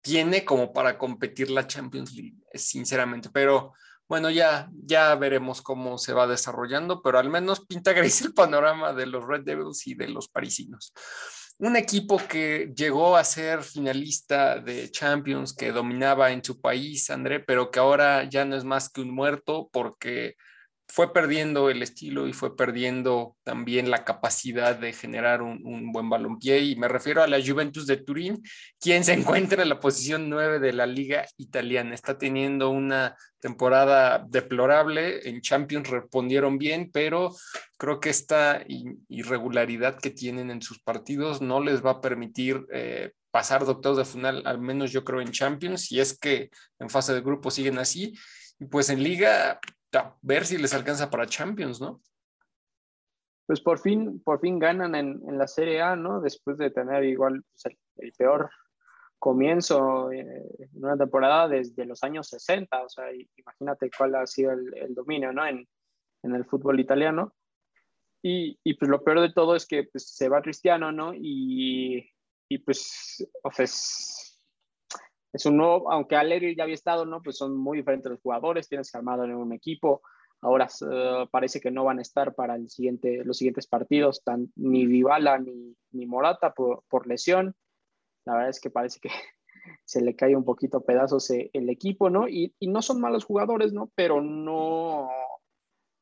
tiene 0.00 0.44
como 0.44 0.72
para 0.72 0.96
competir 0.96 1.50
la 1.50 1.66
Champions 1.66 2.14
League, 2.14 2.36
sinceramente. 2.54 3.28
Pero 3.30 3.74
bueno, 4.08 4.30
ya, 4.30 4.70
ya 4.72 5.14
veremos 5.16 5.62
cómo 5.62 5.98
se 5.98 6.12
va 6.12 6.26
desarrollando, 6.26 7.02
pero 7.02 7.18
al 7.18 7.28
menos 7.28 7.66
pinta 7.66 7.92
gris 7.92 8.22
el 8.22 8.32
panorama 8.32 8.92
de 8.92 9.06
los 9.06 9.26
Red 9.26 9.42
Devils 9.42 9.86
y 9.86 9.94
de 9.94 10.08
los 10.08 10.28
parisinos. 10.28 10.92
Un 11.60 11.76
equipo 11.76 12.16
que 12.16 12.72
llegó 12.74 13.18
a 13.18 13.22
ser 13.22 13.62
finalista 13.62 14.58
de 14.58 14.90
Champions, 14.90 15.52
que 15.52 15.72
dominaba 15.72 16.30
en 16.30 16.42
su 16.42 16.58
país, 16.58 17.10
André, 17.10 17.38
pero 17.38 17.70
que 17.70 17.78
ahora 17.78 18.24
ya 18.24 18.46
no 18.46 18.56
es 18.56 18.64
más 18.64 18.88
que 18.88 19.02
un 19.02 19.10
muerto 19.10 19.68
porque 19.70 20.36
fue 20.90 21.12
perdiendo 21.12 21.70
el 21.70 21.82
estilo 21.82 22.26
y 22.26 22.32
fue 22.32 22.56
perdiendo 22.56 23.36
también 23.44 23.90
la 23.90 24.04
capacidad 24.04 24.76
de 24.76 24.92
generar 24.92 25.40
un, 25.40 25.92
buen 25.92 26.10
balompié 26.10 26.60
y 26.60 26.76
me 26.76 26.88
refiero 26.88 27.22
a 27.22 27.28
la 27.28 27.38
Juventus 27.40 27.86
de 27.86 27.96
Turín, 27.96 28.42
quien 28.80 29.04
se 29.04 29.12
encuentra 29.14 29.62
en 29.62 29.68
la 29.68 29.78
posición 29.78 30.28
9 30.28 30.58
de 30.58 30.72
la 30.72 30.86
liga 30.86 31.26
italiana. 31.36 31.94
Está 31.94 32.18
teniendo 32.18 32.70
una 32.70 33.16
temporada 33.38 34.26
deplorable, 34.28 35.28
en 35.28 35.40
Champions 35.40 35.88
respondieron 35.88 36.58
bien, 36.58 36.90
pero 36.92 37.36
creo 37.78 38.00
que 38.00 38.10
esta 38.10 38.62
irregularidad 39.08 39.96
que 39.96 40.10
tienen 40.10 40.50
en 40.50 40.60
sus 40.60 40.80
partidos 40.80 41.40
no 41.40 41.60
les 41.60 41.84
va 41.84 41.92
a 41.92 42.00
permitir 42.00 42.66
eh, 42.72 43.12
pasar 43.30 43.64
de 43.64 43.70
octavos 43.70 43.98
de 43.98 44.04
final, 44.04 44.42
al 44.44 44.60
menos 44.60 44.90
yo 44.90 45.04
creo 45.04 45.20
en 45.20 45.30
Champions, 45.30 45.82
si 45.82 46.00
es 46.00 46.18
que 46.18 46.50
en 46.80 46.90
fase 46.90 47.14
de 47.14 47.20
grupo 47.20 47.50
siguen 47.50 47.78
así. 47.78 48.14
Y 48.58 48.66
pues 48.66 48.90
en 48.90 49.02
liga 49.02 49.58
a 49.94 50.16
ver 50.22 50.46
si 50.46 50.58
les 50.58 50.74
alcanza 50.74 51.10
para 51.10 51.26
Champions, 51.26 51.80
¿no? 51.80 52.00
Pues 53.46 53.60
por 53.60 53.80
fin, 53.80 54.20
por 54.22 54.40
fin 54.40 54.58
ganan 54.58 54.94
en, 54.94 55.20
en 55.28 55.38
la 55.38 55.48
Serie 55.48 55.82
A, 55.82 55.96
¿no? 55.96 56.20
Después 56.20 56.56
de 56.56 56.70
tener 56.70 57.04
igual 57.04 57.42
pues, 57.42 57.66
el, 57.66 57.78
el, 58.06 58.12
peor 58.12 58.48
comienzo 59.18 60.12
eh, 60.12 60.20
en 60.58 60.84
una 60.84 60.96
temporada 60.96 61.48
desde 61.48 61.84
los 61.84 62.02
años 62.04 62.28
60, 62.28 62.84
o 62.84 62.88
sea, 62.88 63.06
imagínate 63.36 63.90
cuál 63.96 64.14
ha 64.14 64.26
sido 64.26 64.52
el, 64.52 64.72
el 64.76 64.94
dominio, 64.94 65.32
¿no? 65.32 65.44
En, 65.44 65.66
en, 66.22 66.34
el 66.34 66.44
fútbol 66.44 66.78
italiano. 66.78 67.34
Y, 68.22 68.58
y, 68.62 68.74
pues 68.74 68.88
lo 68.88 69.02
peor 69.02 69.20
de 69.20 69.32
todo 69.32 69.56
es 69.56 69.66
que 69.66 69.84
pues, 69.84 70.14
se 70.14 70.28
va 70.28 70.42
Cristiano, 70.42 70.92
¿no? 70.92 71.12
Y, 71.14 72.08
y 72.48 72.58
pues, 72.58 73.26
sea, 73.42 73.66
es, 75.32 75.46
un 75.46 75.56
nuevo, 75.56 75.90
aunque 75.90 76.16
Allegri 76.16 76.56
ya 76.56 76.64
había 76.64 76.74
estado, 76.74 77.04
¿no? 77.06 77.22
Pues 77.22 77.36
son 77.36 77.56
muy 77.56 77.78
diferentes 77.78 78.10
los 78.10 78.20
jugadores, 78.20 78.68
tienes 78.68 78.90
que 78.90 78.98
armado 78.98 79.24
en 79.24 79.34
un 79.34 79.52
equipo. 79.52 80.02
Ahora 80.42 80.68
uh, 80.82 81.28
parece 81.30 81.60
que 81.60 81.70
no 81.70 81.84
van 81.84 81.98
a 81.98 82.02
estar 82.02 82.34
para 82.34 82.56
el 82.56 82.70
siguiente, 82.70 83.22
los 83.24 83.36
siguientes 83.36 83.66
partidos, 83.66 84.22
tan, 84.24 84.50
ni 84.56 84.86
Dybala 84.86 85.38
ni, 85.38 85.76
ni 85.92 86.06
Morata 86.06 86.52
por, 86.52 86.82
por, 86.88 87.06
lesión. 87.06 87.54
La 88.24 88.34
verdad 88.34 88.50
es 88.50 88.60
que 88.60 88.70
parece 88.70 89.00
que 89.00 89.10
se 89.84 90.00
le 90.00 90.16
cae 90.16 90.34
un 90.34 90.44
poquito 90.44 90.78
a 90.78 90.84
pedazos 90.84 91.30
el 91.30 91.68
equipo, 91.68 92.08
¿no? 92.08 92.28
Y, 92.28 92.54
y 92.58 92.68
no 92.68 92.80
son 92.80 93.00
malos 93.00 93.24
jugadores, 93.24 93.72
¿no? 93.72 93.90
Pero 93.94 94.22
no, 94.22 95.10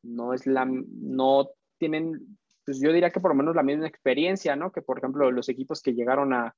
no 0.03 0.35
es 0.35 0.47
la, 0.47 0.65
no 0.67 1.51
tienen, 1.79 2.39
pues 2.65 2.81
yo 2.81 2.93
diría 2.93 3.11
que 3.11 3.21
por 3.21 3.33
lo 3.33 3.37
menos 3.37 3.57
la 3.57 3.63
misma 3.63 3.89
experiencia, 3.89 4.57
¿no? 4.57 4.71
Que 4.71 4.83
por 4.83 4.99
ejemplo 4.99 5.31
los 5.33 5.49
equipos 5.49 5.83
que 5.83 5.95
llegaron 5.95 6.33
a, 6.33 6.55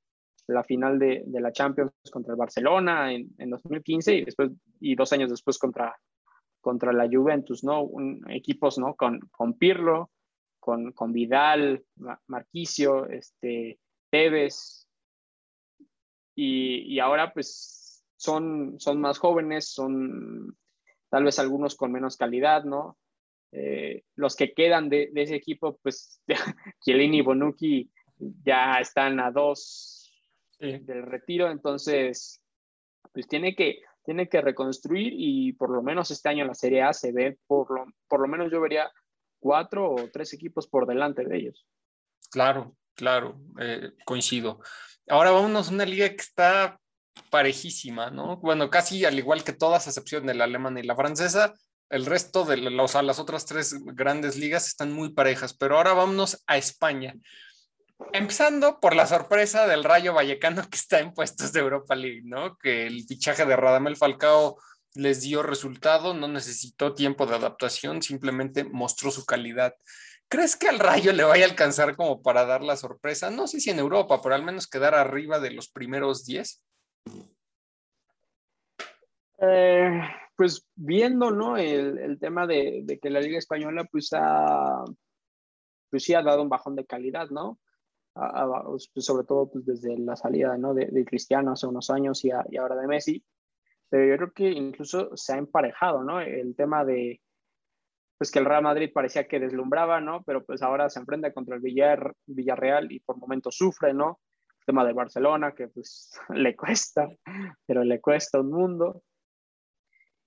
la 0.51 0.63
final 0.63 0.99
de, 0.99 1.23
la 1.27 1.51
Champions 1.51 1.91
contra 2.11 2.33
el 2.33 2.37
Barcelona 2.37 3.13
en, 3.13 3.29
en, 3.37 3.49
2015 3.49 4.15
y 4.15 4.25
después 4.25 4.51
y 4.79 4.95
dos 4.95 5.11
años 5.13 5.29
después 5.29 5.57
contra, 5.57 5.95
contra 6.59 6.93
la 6.93 7.07
Juventus, 7.11 7.63
¿no? 7.63 7.89
Equipos, 8.29 8.77
¿no? 8.77 8.95
Con, 8.95 9.19
con 9.31 9.53
Pirlo, 9.57 10.11
con, 10.59 10.91
con 10.91 11.11
Vidal, 11.11 11.83
Marquicio, 12.27 13.07
este, 13.07 13.79
Tevez, 14.09 14.87
y, 16.35 16.93
y, 16.93 16.99
ahora 16.99 17.33
pues 17.33 18.03
son, 18.15 18.79
son 18.79 19.01
más 19.01 19.19
jóvenes, 19.19 19.73
son 19.73 20.55
tal 21.09 21.25
vez 21.25 21.39
algunos 21.39 21.75
con 21.75 21.91
menos 21.91 22.15
calidad, 22.15 22.63
¿no? 22.63 22.97
Eh, 23.51 24.03
los 24.15 24.37
que 24.37 24.53
quedan 24.53 24.87
de, 24.87 25.09
de, 25.11 25.23
ese 25.23 25.35
equipo, 25.35 25.77
pues 25.83 26.21
Chiellini 26.79 27.17
y 27.17 27.21
Bonucci 27.21 27.91
ya 28.17 28.75
están 28.79 29.19
a 29.19 29.29
dos 29.29 30.00
del 30.61 31.03
retiro, 31.03 31.49
entonces 31.49 32.41
pues 33.11 33.27
tiene 33.27 33.55
que, 33.55 33.79
tiene 34.05 34.29
que 34.29 34.41
reconstruir 34.41 35.13
y 35.15 35.53
por 35.53 35.69
lo 35.69 35.81
menos 35.81 36.11
este 36.11 36.29
año 36.29 36.45
la 36.45 36.53
Serie 36.53 36.83
A 36.83 36.93
se 36.93 37.11
ve, 37.11 37.37
por 37.47 37.71
lo, 37.71 37.85
por 38.07 38.21
lo 38.21 38.27
menos 38.27 38.51
yo 38.51 38.61
vería 38.61 38.91
cuatro 39.39 39.91
o 39.91 40.09
tres 40.11 40.33
equipos 40.33 40.67
por 40.67 40.85
delante 40.85 41.25
de 41.25 41.37
ellos. 41.37 41.65
Claro, 42.29 42.75
claro, 42.95 43.41
eh, 43.59 43.91
coincido. 44.05 44.59
Ahora 45.07 45.31
vámonos 45.31 45.69
a 45.69 45.73
una 45.73 45.85
liga 45.85 46.07
que 46.09 46.21
está 46.21 46.79
parejísima, 47.29 48.09
¿no? 48.11 48.37
Bueno, 48.37 48.69
casi 48.69 49.03
al 49.03 49.17
igual 49.17 49.43
que 49.43 49.53
todas, 49.53 49.87
a 49.87 49.89
excepción 49.89 50.25
de 50.25 50.35
la 50.35 50.45
alemana 50.45 50.79
y 50.79 50.83
la 50.83 50.95
francesa, 50.95 51.53
el 51.89 52.05
resto 52.05 52.45
de 52.45 52.57
los, 52.57 52.93
las 52.93 53.19
otras 53.19 53.45
tres 53.45 53.75
grandes 53.83 54.37
ligas 54.37 54.67
están 54.67 54.93
muy 54.93 55.13
parejas, 55.13 55.53
pero 55.53 55.75
ahora 55.75 55.93
vámonos 55.93 56.41
a 56.47 56.57
España. 56.57 57.15
Empezando 58.13 58.79
por 58.79 58.95
la 58.95 59.07
sorpresa 59.07 59.67
del 59.67 59.83
Rayo 59.83 60.13
Vallecano 60.13 60.61
que 60.69 60.77
está 60.77 60.99
en 60.99 61.13
puestos 61.13 61.53
de 61.53 61.59
Europa 61.59 61.95
League, 61.95 62.21
¿no? 62.25 62.57
Que 62.57 62.85
el 62.87 63.03
fichaje 63.05 63.45
de 63.45 63.55
Radamel 63.55 63.97
Falcao 63.97 64.57
les 64.95 65.21
dio 65.21 65.43
resultado, 65.43 66.13
no 66.13 66.27
necesitó 66.27 66.93
tiempo 66.93 67.25
de 67.25 67.35
adaptación, 67.35 68.01
simplemente 68.01 68.63
mostró 68.63 69.11
su 69.11 69.25
calidad. 69.25 69.73
¿Crees 70.27 70.55
que 70.55 70.69
al 70.69 70.79
Rayo 70.79 71.13
le 71.13 71.23
vaya 71.23 71.45
a 71.45 71.49
alcanzar 71.49 71.95
como 71.95 72.21
para 72.21 72.45
dar 72.45 72.63
la 72.63 72.77
sorpresa? 72.77 73.29
No 73.29 73.47
sé 73.47 73.59
si 73.59 73.69
en 73.69 73.79
Europa, 73.79 74.21
pero 74.21 74.35
al 74.35 74.43
menos 74.43 74.67
quedar 74.67 74.95
arriba 74.95 75.39
de 75.39 75.51
los 75.51 75.69
primeros 75.69 76.25
10. 76.25 76.63
Eh, 79.41 80.01
pues 80.35 80.67
viendo, 80.75 81.31
¿no? 81.31 81.57
El, 81.57 82.17
tema 82.19 82.47
de, 82.47 82.81
de, 82.83 82.99
que 82.99 83.09
la 83.09 83.19
Liga 83.19 83.37
Española, 83.37 83.85
pues, 83.91 84.09
ha, 84.13 84.83
pues 85.89 86.03
sí 86.03 86.13
ha 86.13 86.21
dado 86.21 86.41
un 86.41 86.49
bajón 86.49 86.75
de 86.75 86.85
calidad, 86.85 87.29
¿no? 87.29 87.59
A, 88.15 88.63
pues, 88.65 89.05
sobre 89.05 89.25
todo 89.25 89.49
pues, 89.49 89.65
desde 89.65 89.97
la 89.97 90.15
salida, 90.15 90.57
¿no? 90.57 90.73
De, 90.73 91.05
Cristiano 91.05 91.53
hace 91.53 91.67
unos 91.67 91.89
años 91.89 92.23
y, 92.25 92.31
ahora 92.31 92.75
de 92.75 92.87
Messi 92.87 93.23
pero 93.91 94.05
yo 94.05 94.15
creo 94.15 94.31
que 94.31 94.49
incluso 94.49 95.17
se 95.17 95.33
ha 95.33 95.37
emparejado, 95.37 96.01
¿no? 96.01 96.21
El 96.21 96.55
tema 96.55 96.85
de, 96.85 97.21
pues 98.17 98.31
que 98.31 98.39
el 98.39 98.45
Real 98.45 98.63
Madrid 98.63 98.89
parecía 98.93 99.27
que 99.27 99.39
deslumbraba, 99.39 99.99
¿no? 99.99 100.23
Pero 100.23 100.45
pues 100.45 100.61
ahora 100.61 100.89
se 100.89 100.99
enfrenta 100.99 101.33
contra 101.33 101.55
el 101.55 101.61
Villar, 101.61 102.15
Villarreal 102.25 102.89
y 102.89 103.01
por 103.01 103.17
momentos 103.17 103.57
sufre, 103.57 103.93
¿no? 103.93 104.21
El 104.59 104.65
tema 104.65 104.85
de 104.85 104.93
Barcelona, 104.93 105.53
que 105.53 105.67
pues 105.67 106.11
le 106.29 106.55
cuesta, 106.55 107.09
pero 107.65 107.83
le 107.83 107.99
cuesta 107.99 108.39
un 108.39 108.51
mundo. 108.51 109.03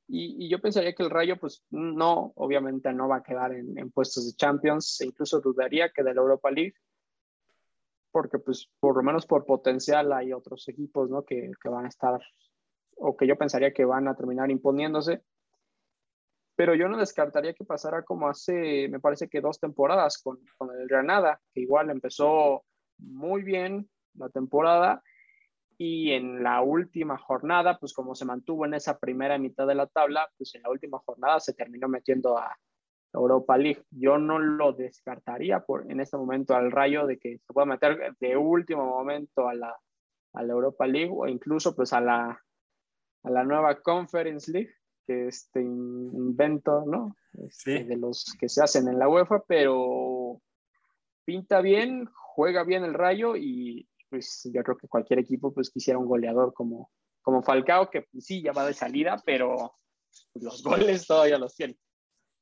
Y, 0.08 0.44
y, 0.44 0.50
yo 0.50 0.60
pensaría 0.60 0.94
que 0.94 1.02
el 1.02 1.08
Rayo, 1.08 1.38
pues 1.38 1.64
no, 1.70 2.34
obviamente 2.36 2.92
no 2.92 3.08
va 3.08 3.16
a 3.16 3.22
quedar 3.22 3.54
en, 3.54 3.78
en 3.78 3.90
puestos 3.90 4.26
de 4.26 4.36
Champions, 4.36 5.00
e 5.00 5.06
incluso 5.06 5.40
dudaría 5.40 5.88
que 5.88 6.02
de 6.02 6.12
la 6.12 6.20
Europa 6.20 6.50
League, 6.50 6.74
porque 8.14 8.38
pues 8.38 8.70
por 8.78 8.96
lo 8.96 9.02
menos 9.02 9.26
por 9.26 9.44
potencial 9.44 10.12
hay 10.12 10.32
otros 10.32 10.68
equipos, 10.68 11.10
¿no? 11.10 11.24
Que, 11.24 11.50
que 11.60 11.68
van 11.68 11.86
a 11.86 11.88
estar 11.88 12.20
o 12.96 13.16
que 13.16 13.26
yo 13.26 13.36
pensaría 13.36 13.72
que 13.72 13.84
van 13.84 14.06
a 14.06 14.14
terminar 14.14 14.52
imponiéndose. 14.52 15.24
Pero 16.54 16.76
yo 16.76 16.86
no 16.86 16.96
descartaría 16.96 17.54
que 17.54 17.64
pasara 17.64 18.04
como 18.04 18.28
hace, 18.28 18.88
me 18.88 19.00
parece 19.00 19.28
que 19.28 19.40
dos 19.40 19.58
temporadas 19.58 20.22
con, 20.22 20.38
con 20.56 20.70
el 20.70 20.86
Granada, 20.86 21.40
que 21.52 21.62
igual 21.62 21.90
empezó 21.90 22.62
muy 22.98 23.42
bien 23.42 23.90
la 24.14 24.28
temporada 24.28 25.02
y 25.76 26.12
en 26.12 26.44
la 26.44 26.62
última 26.62 27.18
jornada, 27.18 27.80
pues 27.80 27.92
como 27.92 28.14
se 28.14 28.26
mantuvo 28.26 28.64
en 28.64 28.74
esa 28.74 28.96
primera 28.96 29.38
mitad 29.38 29.66
de 29.66 29.74
la 29.74 29.88
tabla, 29.88 30.30
pues 30.38 30.54
en 30.54 30.62
la 30.62 30.70
última 30.70 31.00
jornada 31.00 31.40
se 31.40 31.54
terminó 31.54 31.88
metiendo 31.88 32.38
a 32.38 32.56
Europa 33.14 33.56
League. 33.56 33.82
Yo 33.90 34.18
no 34.18 34.38
lo 34.38 34.72
descartaría 34.72 35.60
por, 35.60 35.90
en 35.90 36.00
este 36.00 36.16
momento 36.16 36.54
al 36.54 36.70
rayo 36.70 37.06
de 37.06 37.18
que 37.18 37.38
se 37.38 37.52
pueda 37.52 37.66
meter 37.66 38.14
de 38.18 38.36
último 38.36 38.84
momento 38.84 39.48
a 39.48 39.54
la, 39.54 39.76
a 40.34 40.42
la 40.42 40.52
Europa 40.52 40.86
League 40.86 41.12
o 41.12 41.26
incluso 41.26 41.74
pues 41.74 41.92
a 41.92 42.00
la, 42.00 42.40
a 43.22 43.30
la 43.30 43.44
nueva 43.44 43.80
Conference 43.80 44.50
League, 44.50 44.74
que 45.06 45.28
este 45.28 45.60
invento, 45.60 46.84
¿no? 46.86 47.16
Este, 47.46 47.78
sí. 47.78 47.84
De 47.84 47.96
los 47.96 48.36
que 48.38 48.48
se 48.48 48.62
hacen 48.62 48.88
en 48.88 48.98
la 48.98 49.08
UEFA, 49.08 49.44
pero 49.46 50.40
pinta 51.24 51.60
bien, 51.60 52.06
juega 52.12 52.64
bien 52.64 52.84
el 52.84 52.94
rayo 52.94 53.36
y 53.36 53.88
pues 54.10 54.48
yo 54.52 54.62
creo 54.62 54.76
que 54.76 54.88
cualquier 54.88 55.18
equipo 55.18 55.52
pues 55.52 55.70
quisiera 55.70 55.98
un 55.98 56.06
goleador 56.06 56.52
como, 56.52 56.90
como 57.22 57.42
Falcao, 57.42 57.90
que 57.90 58.02
pues, 58.02 58.26
sí, 58.26 58.42
ya 58.42 58.52
va 58.52 58.66
de 58.66 58.74
salida, 58.74 59.16
pero 59.24 59.74
los 60.34 60.62
goles 60.62 61.06
todavía 61.06 61.38
los 61.38 61.54
tiene. 61.54 61.76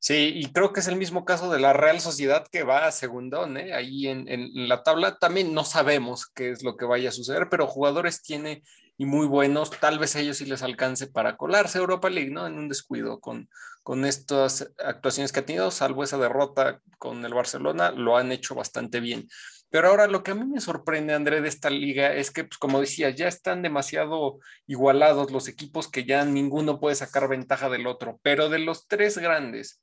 Sí, 0.04 0.32
y 0.34 0.52
creo 0.52 0.72
que 0.72 0.80
es 0.80 0.88
el 0.88 0.96
mismo 0.96 1.24
caso 1.24 1.48
de 1.48 1.60
la 1.60 1.72
Real 1.72 2.00
Sociedad 2.00 2.44
que 2.50 2.64
va 2.64 2.86
a 2.86 2.90
segundón, 2.90 3.56
¿eh? 3.56 3.72
ahí 3.72 4.08
en, 4.08 4.26
en, 4.26 4.68
la 4.68 4.82
tabla. 4.82 5.16
También 5.16 5.54
no 5.54 5.64
sabemos 5.64 6.26
qué 6.26 6.50
es 6.50 6.64
lo 6.64 6.76
que 6.76 6.84
vaya 6.86 7.10
a 7.10 7.12
suceder, 7.12 7.48
pero 7.48 7.68
jugadores 7.68 8.20
tiene 8.20 8.64
y 8.98 9.06
muy 9.06 9.28
buenos. 9.28 9.70
Tal 9.70 10.00
vez 10.00 10.16
a 10.16 10.20
ellos 10.20 10.38
sí 10.38 10.44
les 10.44 10.64
alcance 10.64 11.06
para 11.06 11.36
colarse 11.36 11.78
Europa 11.78 12.10
League, 12.10 12.32
¿no? 12.32 12.48
En 12.48 12.54
un 12.58 12.68
descuido 12.68 13.20
con, 13.20 13.48
con 13.84 14.04
estas 14.04 14.72
actuaciones 14.84 15.30
que 15.30 15.38
ha 15.38 15.46
tenido, 15.46 15.70
salvo 15.70 16.02
esa 16.02 16.18
derrota 16.18 16.80
con 16.98 17.24
el 17.24 17.32
Barcelona, 17.32 17.92
lo 17.92 18.16
han 18.16 18.32
hecho 18.32 18.56
bastante 18.56 18.98
bien. 18.98 19.28
Pero 19.70 19.86
ahora 19.86 20.08
lo 20.08 20.24
que 20.24 20.32
a 20.32 20.34
mí 20.34 20.44
me 20.44 20.60
sorprende, 20.60 21.14
André, 21.14 21.40
de 21.42 21.48
esta 21.48 21.70
liga 21.70 22.12
es 22.12 22.32
que, 22.32 22.42
pues, 22.42 22.58
como 22.58 22.80
decía, 22.80 23.10
ya 23.10 23.28
están 23.28 23.62
demasiado 23.62 24.40
igualados 24.66 25.30
los 25.30 25.46
equipos 25.46 25.88
que 25.88 26.04
ya 26.04 26.24
ninguno 26.24 26.80
puede 26.80 26.96
sacar 26.96 27.28
ventaja 27.28 27.70
del 27.70 27.86
otro. 27.86 28.18
Pero 28.24 28.48
de 28.48 28.58
los 28.58 28.88
tres 28.88 29.16
grandes, 29.16 29.80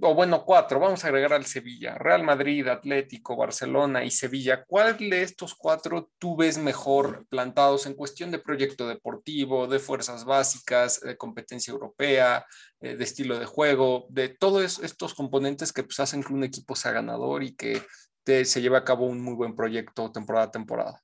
o 0.00 0.14
bueno, 0.14 0.44
cuatro, 0.44 0.78
vamos 0.78 1.04
a 1.04 1.08
agregar 1.08 1.32
al 1.32 1.46
Sevilla, 1.46 1.96
Real 1.96 2.22
Madrid, 2.22 2.68
Atlético, 2.68 3.36
Barcelona 3.36 4.04
y 4.04 4.10
Sevilla. 4.10 4.64
¿Cuál 4.64 4.96
de 4.98 5.22
estos 5.22 5.54
cuatro 5.54 6.10
tú 6.18 6.36
ves 6.36 6.58
mejor 6.58 7.26
plantados 7.28 7.86
en 7.86 7.94
cuestión 7.94 8.30
de 8.30 8.38
proyecto 8.38 8.86
deportivo, 8.86 9.66
de 9.66 9.80
fuerzas 9.80 10.24
básicas, 10.24 11.00
de 11.00 11.16
competencia 11.16 11.72
europea, 11.72 12.46
eh, 12.80 12.96
de 12.96 13.04
estilo 13.04 13.38
de 13.38 13.46
juego, 13.46 14.06
de 14.10 14.28
todos 14.28 14.78
estos 14.78 15.14
componentes 15.14 15.72
que 15.72 15.82
pues, 15.82 15.98
hacen 15.98 16.22
que 16.22 16.32
un 16.32 16.44
equipo 16.44 16.76
sea 16.76 16.92
ganador 16.92 17.42
y 17.42 17.56
que 17.56 17.82
se 18.24 18.62
lleve 18.62 18.76
a 18.76 18.84
cabo 18.84 19.06
un 19.06 19.20
muy 19.20 19.34
buen 19.34 19.56
proyecto 19.56 20.12
temporada 20.12 20.46
a 20.46 20.50
temporada? 20.50 21.02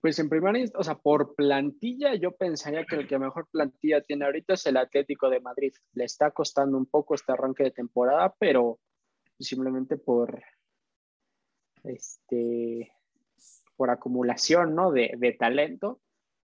Pues 0.00 0.18
en 0.20 0.28
primer 0.28 0.70
o 0.76 0.84
sea, 0.84 0.94
por 0.94 1.34
plantilla, 1.34 2.14
yo 2.14 2.32
pensaría 2.32 2.84
que 2.84 2.96
el 2.96 3.08
que 3.08 3.18
mejor 3.18 3.48
plantilla 3.50 4.00
tiene 4.02 4.26
ahorita 4.26 4.54
es 4.54 4.66
el 4.66 4.76
Atlético 4.76 5.28
de 5.28 5.40
Madrid. 5.40 5.72
Le 5.92 6.04
está 6.04 6.30
costando 6.30 6.78
un 6.78 6.86
poco 6.86 7.14
este 7.14 7.32
arranque 7.32 7.64
de 7.64 7.70
temporada, 7.72 8.34
pero 8.38 8.78
simplemente 9.38 9.96
por 9.96 10.42
este 11.84 12.92
por 13.76 13.90
acumulación 13.90 14.74
¿no? 14.74 14.90
de, 14.90 15.12
de 15.16 15.32
talento, 15.32 16.00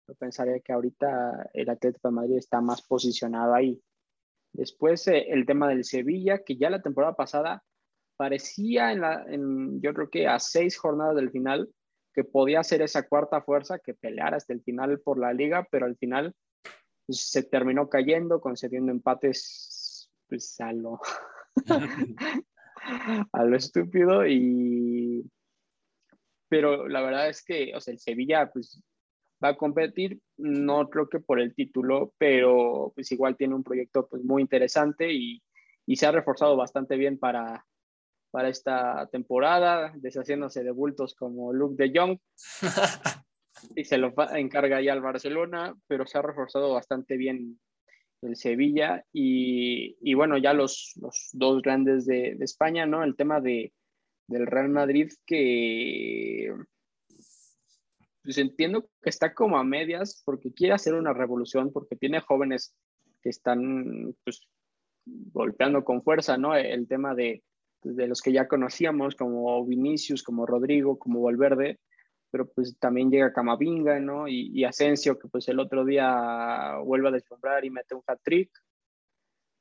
yo 0.07 0.15
pensaría 0.15 0.61
que 0.61 0.73
ahorita 0.73 1.51
el 1.55 1.71
Atlético 1.71 2.09
de 2.09 2.15
Madrid 2.15 2.37
está 2.37 2.61
más 2.61 2.83
posicionado 2.83 3.55
ahí. 3.55 3.83
Después 4.53 5.09
eh, 5.09 5.27
el 5.31 5.47
tema 5.47 5.69
del 5.69 5.85
Sevilla, 5.85 6.43
que 6.45 6.57
ya 6.57 6.69
la 6.69 6.83
temporada 6.83 7.15
pasada 7.15 7.65
parecía 8.17 8.93
en 8.93 9.01
la, 9.01 9.25
en, 9.27 9.81
yo 9.81 9.95
creo 9.95 10.11
que 10.11 10.29
a 10.29 10.39
seis 10.39 10.77
jornadas 10.77 11.17
del 11.17 11.31
final, 11.31 11.71
que 12.13 12.25
podía 12.25 12.63
ser 12.63 12.83
esa 12.83 13.09
cuarta 13.09 13.43
fuerza 13.43 13.79
que 13.79 13.95
peleara 13.95 14.37
hasta 14.37 14.53
el 14.53 14.63
final 14.63 15.01
por 15.01 15.19
la 15.19 15.33
liga, 15.33 15.67
pero 15.71 15.87
al 15.87 15.97
final 15.97 16.35
pues, 17.07 17.31
se 17.31 17.43
terminó 17.43 17.89
cayendo, 17.89 18.41
concediendo 18.41 18.93
empates 18.93 20.11
pues, 20.29 20.61
a, 20.61 20.73
lo, 20.73 21.01
a 23.33 23.45
lo 23.45 23.57
estúpido. 23.57 24.27
Y... 24.27 25.31
Pero 26.49 26.87
la 26.89 27.01
verdad 27.01 27.29
es 27.29 27.43
que 27.43 27.73
o 27.75 27.81
sea, 27.81 27.93
el 27.93 27.99
Sevilla 27.99 28.51
pues, 28.53 28.83
va 29.43 29.49
a 29.49 29.57
competir, 29.57 30.21
no 30.37 30.89
creo 30.91 31.09
que 31.09 31.21
por 31.21 31.41
el 31.41 31.55
título, 31.55 32.13
pero 32.19 32.93
pues 32.95 33.11
igual 33.11 33.37
tiene 33.37 33.55
un 33.55 33.65
proyecto 33.65 34.07
pues, 34.07 34.23
muy 34.23 34.43
interesante 34.43 35.13
y, 35.13 35.43
y 35.87 35.97
se 35.97 36.07
ha 36.07 36.13
reforzado 36.13 36.57
bastante 36.57 36.97
bien 36.97 37.19
para, 37.19 37.65
para 38.33 38.49
esta 38.49 39.07
temporada, 39.13 39.93
deshaciéndose 39.95 40.65
de 40.65 40.73
bultos 40.73 41.15
como 41.15 41.53
Luke 41.53 41.77
de 41.77 41.93
Jong. 41.97 42.19
y 43.77 43.85
se 43.85 43.99
lo 43.99 44.13
encarga 44.35 44.81
ya 44.81 44.95
al 44.95 45.03
Barcelona, 45.03 45.77
pero 45.87 46.07
se 46.07 46.19
ha 46.19 46.23
reforzado 46.23 46.73
bastante 46.73 47.17
bien 47.17 47.61
el 48.23 48.35
Sevilla. 48.37 49.05
Y, 49.13 49.97
y 50.01 50.15
bueno, 50.15 50.39
ya 50.39 50.55
los, 50.55 50.95
los 51.01 51.29
dos 51.33 51.63
grandes 51.63 52.07
de, 52.07 52.35
de, 52.37 52.45
España, 52.45 52.87
¿no? 52.87 53.05
El 53.05 53.15
tema 53.17 53.41
de, 53.41 53.73
del 54.27 54.47
Real 54.47 54.71
Madrid, 54.71 55.13
que 55.27 56.53
pues 58.25 58.39
entiendo 58.39 58.89
que 59.03 59.11
está 59.11 59.35
como 59.35 59.59
a 59.59 59.65
medias 59.65 60.23
porque 60.25 60.53
quiere 60.53 60.75
hacer 60.75 60.95
una 60.95 61.13
revolución, 61.13 61.73
porque 61.73 61.97
tiene 61.97 62.21
jóvenes 62.21 62.75
que 63.21 63.29
están 63.29 64.15
pues, 64.25 64.49
golpeando 65.05 65.85
con 65.85 66.03
fuerza, 66.03 66.39
¿no? 66.39 66.55
El 66.55 66.87
tema 66.87 67.15
de, 67.15 67.43
de 67.83 68.07
los 68.07 68.21
que 68.21 68.33
ya 68.33 68.49
conocíamos, 68.49 69.15
como 69.17 69.65
Vinicius, 69.65 70.23
como 70.23 70.47
Rodrigo, 70.47 70.99
como 70.99 71.23
Valverde, 71.23 71.79
pero 72.31 72.49
pues 72.49 72.79
también 72.79 73.11
llega 73.11 73.33
Camavinga, 73.33 74.01
¿no? 74.01 74.27
Y, 74.27 74.51
y, 74.55 74.65
Asensio, 74.65 75.19
que 75.19 75.29
pues 75.29 75.49
el 75.49 75.61
otro 75.61 75.85
día 75.85 76.77
vuelve 76.85 77.09
a 77.09 77.13
deslumbrar 77.13 77.65
y 77.65 77.71
mete 77.71 77.95
un 77.95 78.03
hat-trick. 78.07 78.51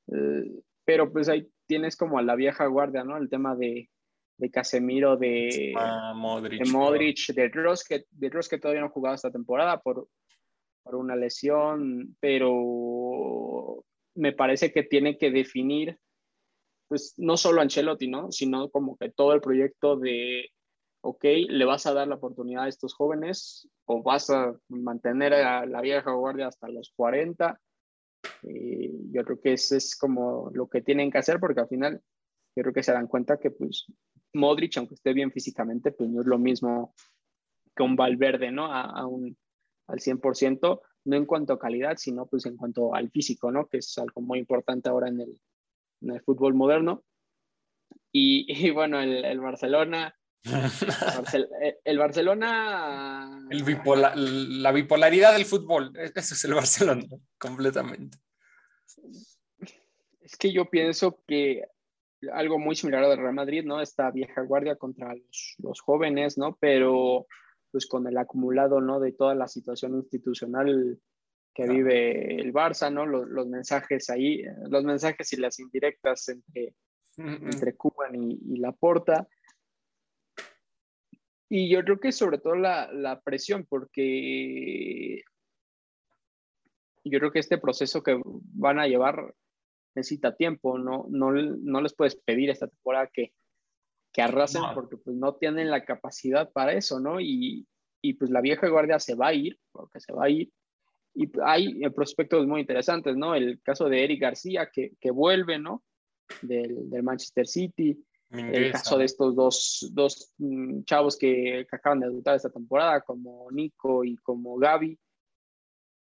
Eh, 0.07 0.61
pero 0.85 1.11
pues 1.11 1.27
ahí 1.29 1.47
tienes 1.67 1.95
como 1.97 2.17
a 2.17 2.21
la 2.21 2.35
vieja 2.35 2.65
guardia, 2.67 3.03
¿no? 3.03 3.17
El 3.17 3.29
tema 3.29 3.55
de, 3.55 3.89
de 4.37 4.49
Casemiro, 4.49 5.17
de, 5.17 5.73
Ah, 5.77 6.13
Modric. 6.15 6.63
de 6.63 6.71
Modric, 6.71 7.27
de 7.33 7.49
Ross, 7.49 7.83
que, 7.83 8.05
de 8.09 8.29
Ross 8.29 8.49
que 8.49 8.57
todavía 8.57 8.81
no 8.81 8.87
ha 8.87 8.91
jugado 8.91 9.15
esta 9.15 9.31
temporada 9.31 9.79
por, 9.81 10.07
por 10.83 10.95
una 10.95 11.15
lesión, 11.15 12.15
pero 12.19 13.83
me 14.15 14.33
parece 14.33 14.71
que 14.71 14.83
tiene 14.83 15.17
que 15.17 15.29
definir, 15.31 15.97
pues 16.91 17.13
no 17.15 17.37
solo 17.37 17.61
Ancelotti, 17.61 18.09
¿no? 18.09 18.33
Sino 18.33 18.69
como 18.69 18.97
que 18.97 19.09
todo 19.09 19.31
el 19.31 19.39
proyecto 19.39 19.95
de, 19.95 20.49
ok, 20.99 21.23
le 21.47 21.63
vas 21.63 21.85
a 21.85 21.93
dar 21.93 22.05
la 22.05 22.15
oportunidad 22.15 22.65
a 22.65 22.67
estos 22.67 22.93
jóvenes 22.95 23.69
o 23.85 24.03
vas 24.03 24.29
a 24.29 24.53
mantener 24.67 25.33
a 25.33 25.65
la 25.65 25.79
vieja 25.79 26.11
guardia 26.11 26.47
hasta 26.47 26.67
los 26.67 26.91
40. 26.97 27.57
Eh, 28.43 28.91
yo 29.09 29.23
creo 29.23 29.39
que 29.39 29.53
eso 29.53 29.77
es 29.77 29.95
como 29.95 30.51
lo 30.53 30.67
que 30.67 30.81
tienen 30.81 31.09
que 31.09 31.19
hacer 31.19 31.39
porque 31.39 31.61
al 31.61 31.69
final 31.69 32.01
yo 32.57 32.61
creo 32.61 32.73
que 32.73 32.83
se 32.83 32.91
dan 32.91 33.07
cuenta 33.07 33.39
que 33.39 33.51
pues 33.51 33.85
Modric, 34.33 34.75
aunque 34.75 34.95
esté 34.95 35.13
bien 35.13 35.31
físicamente, 35.31 35.93
pues 35.93 36.09
no 36.09 36.19
es 36.19 36.27
lo 36.27 36.39
mismo 36.39 36.93
que 37.73 37.83
un 37.83 37.95
Valverde, 37.95 38.51
¿no? 38.51 38.65
A, 38.65 38.81
a 38.81 39.07
un, 39.07 39.37
al 39.87 39.99
100%, 39.99 40.81
no 41.05 41.15
en 41.15 41.25
cuanto 41.25 41.53
a 41.53 41.59
calidad, 41.59 41.95
sino 41.95 42.25
pues 42.25 42.45
en 42.47 42.57
cuanto 42.57 42.93
al 42.93 43.09
físico, 43.11 43.49
¿no? 43.49 43.67
Que 43.67 43.77
es 43.77 43.97
algo 43.97 44.19
muy 44.19 44.39
importante 44.39 44.89
ahora 44.89 45.07
en 45.07 45.21
el, 45.21 45.39
en 46.01 46.11
el 46.11 46.21
fútbol 46.21 46.53
moderno. 46.53 47.03
Y, 48.11 48.45
y 48.47 48.71
bueno, 48.71 48.99
el, 48.99 49.23
el 49.23 49.39
Barcelona, 49.39 50.13
Barcel 50.43 51.49
el 51.83 51.97
Barcelona... 51.97 53.45
El 53.49 53.63
bipolar, 53.63 54.17
la 54.17 54.71
bipolaridad 54.71 55.33
del 55.33 55.45
fútbol, 55.45 55.93
eso 55.95 56.33
es 56.33 56.45
el 56.45 56.53
Barcelona, 56.53 57.03
completamente. 57.37 58.17
Es 60.21 60.35
que 60.37 60.51
yo 60.51 60.69
pienso 60.69 61.23
que 61.27 61.65
algo 62.33 62.59
muy 62.59 62.75
similar 62.75 63.03
al 63.03 63.17
Real 63.17 63.33
Madrid, 63.33 63.63
¿no? 63.65 63.81
Esta 63.81 64.11
vieja 64.11 64.41
guardia 64.41 64.75
contra 64.75 65.13
los, 65.13 65.55
los, 65.59 65.81
jóvenes, 65.81 66.37
¿no? 66.37 66.57
Pero 66.59 67.27
pues 67.71 67.87
con 67.87 68.07
el 68.07 68.17
acumulado, 68.17 68.81
¿no? 68.81 68.99
De 68.99 69.11
toda 69.11 69.35
la 69.35 69.47
situación 69.47 69.95
institucional 69.95 70.99
que 71.53 71.63
Claro. 71.63 71.73
vive 71.77 72.35
el 72.41 72.53
Barça, 72.53 72.91
¿no? 72.91 73.05
Los, 73.05 73.27
los 73.27 73.47
mensajes 73.47 74.09
ahí, 74.09 74.43
los 74.69 74.83
mensajes 74.83 75.31
y 75.33 75.37
las 75.37 75.59
indirectas 75.59 76.29
entre, 76.29 76.75
entre 77.17 77.75
Cuban 77.75 78.15
y, 78.15 78.39
y 78.53 78.57
Laporta. 78.57 79.27
Y 81.49 81.69
yo 81.69 81.83
creo 81.83 81.99
que 81.99 82.11
sobre 82.13 82.37
todo 82.37 82.55
la, 82.55 82.91
la 82.93 83.19
presión, 83.19 83.65
porque 83.67 85.21
yo 87.03 87.19
creo 87.19 87.31
que 87.31 87.39
este 87.39 87.57
proceso 87.57 88.01
que 88.03 88.21
van 88.23 88.79
a 88.79 88.87
llevar 88.87 89.33
necesita 89.95 90.35
tiempo, 90.37 90.77
no, 90.77 91.05
no, 91.09 91.31
no 91.33 91.81
les 91.81 91.93
puedes 91.93 92.15
pedir 92.15 92.49
esta 92.49 92.67
temporada 92.67 93.09
que, 93.11 93.33
que 94.13 94.21
arrasen 94.21 94.61
No. 94.61 94.73
porque 94.73 94.95
pues 94.95 95.17
no 95.17 95.35
tienen 95.35 95.69
la 95.69 95.83
capacidad 95.83 96.49
para 96.51 96.71
eso, 96.73 97.01
¿no? 97.01 97.19
Y, 97.19 97.67
y 98.01 98.13
pues 98.13 98.31
la 98.31 98.39
vieja 98.39 98.69
guardia 98.69 98.99
se 98.99 99.15
va 99.15 99.27
a 99.27 99.33
ir, 99.33 99.59
porque 99.73 99.99
se 99.99 100.13
va 100.13 100.25
a 100.25 100.29
ir. 100.29 100.49
Y 101.13 101.29
hay 101.43 101.83
eh, 101.83 101.89
prospectos 101.91 102.47
muy 102.47 102.61
interesantes, 102.61 103.15
¿no? 103.15 103.35
El 103.35 103.61
caso 103.61 103.89
de 103.89 104.03
Eric 104.03 104.21
García, 104.21 104.69
que, 104.71 104.93
que 104.99 105.11
vuelve, 105.11 105.59
¿no? 105.59 105.83
Del, 106.41 106.89
del 106.89 107.03
Manchester 107.03 107.47
City. 107.47 108.03
El 108.31 108.71
caso 108.71 108.97
de 108.97 109.03
estos 109.03 109.35
dos, 109.35 109.91
dos 109.91 110.33
mm, 110.37 110.83
chavos 110.83 111.17
que, 111.17 111.67
que 111.69 111.75
acaban 111.75 111.99
de 111.99 112.07
debutar 112.07 112.37
esta 112.37 112.49
temporada, 112.49 113.01
como 113.01 113.51
Nico 113.51 114.05
y 114.05 114.15
como 114.17 114.55
Gaby. 114.55 114.97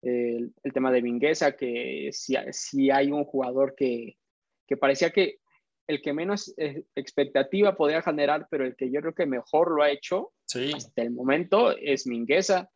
El, 0.04 0.54
el 0.64 0.74
tema 0.74 0.92
de 0.92 1.02
Mingueza, 1.02 1.54
que 1.54 2.10
si, 2.14 2.36
si 2.52 2.92
hay 2.92 3.12
un 3.12 3.26
jugador 3.26 3.74
que, 3.76 4.16
que 4.68 4.78
parecía 4.78 5.10
que 5.10 5.40
el 5.88 6.04
que 6.04 6.14
menos 6.14 6.54
eh, 6.58 6.84
expectativa 6.96 7.76
podía 7.76 8.04
generar, 8.04 8.48
pero 8.52 8.64
el 8.64 8.76
que 8.76 8.92
yo 8.92 9.02
creo 9.02 9.16
que 9.16 9.26
mejor 9.26 9.72
lo 9.72 9.82
ha 9.82 9.90
hecho 9.90 10.32
Sí, 10.50 10.72
hasta 10.76 11.04
el 11.04 11.12
momento 11.12 11.78
es 11.78 12.08
Mingueza. 12.08 12.72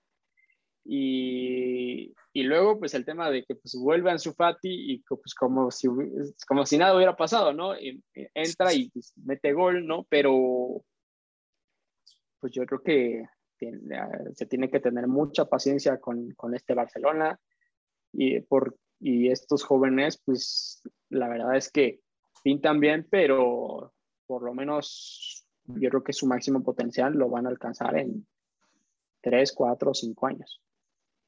Y, 0.85 2.13
y 2.35 2.43
luego, 2.43 2.79
pues 2.79 2.95
el 2.95 3.05
tema 3.05 3.29
de 3.29 3.45
que 3.45 3.53
pues, 3.55 3.75
vuelve 3.75 4.09
Ansu 4.09 4.33
Fati 4.33 4.93
y 4.93 4.97
pues, 5.07 5.35
como, 5.35 5.69
si, 5.69 5.87
como 6.47 6.65
si 6.65 6.79
nada 6.79 6.95
hubiera 6.95 7.15
pasado, 7.15 7.53
¿no? 7.53 7.73
Entra 8.33 8.73
y 8.73 8.89
pues, 8.89 9.13
mete 9.17 9.53
gol, 9.53 9.85
¿no? 9.85 10.03
Pero 10.09 10.83
pues 12.39 12.51
yo 12.51 12.65
creo 12.65 12.81
que 12.81 13.23
se 14.33 14.45
tiene 14.47 14.69
que 14.69 14.81
tener 14.81 15.07
mucha 15.07 15.45
paciencia 15.45 16.01
con, 16.01 16.31
con 16.31 16.53
este 16.55 16.73
Barcelona 16.73 17.39
y, 18.11 18.41
por, 18.41 18.75
y 18.99 19.29
estos 19.29 19.63
jóvenes, 19.63 20.21
pues 20.25 20.81
la 21.09 21.29
verdad 21.29 21.55
es 21.55 21.71
que 21.71 22.01
pintan 22.43 22.79
bien, 22.79 23.07
pero 23.09 23.93
por 24.25 24.43
lo 24.43 24.53
menos 24.53 25.45
yo 25.65 25.89
creo 25.89 26.03
que 26.03 26.11
su 26.11 26.25
máximo 26.25 26.63
potencial 26.63 27.13
lo 27.13 27.29
van 27.29 27.45
a 27.45 27.49
alcanzar 27.49 27.97
en 27.97 28.27
3, 29.21 29.53
4, 29.53 29.93
5 29.93 30.27
años. 30.27 30.61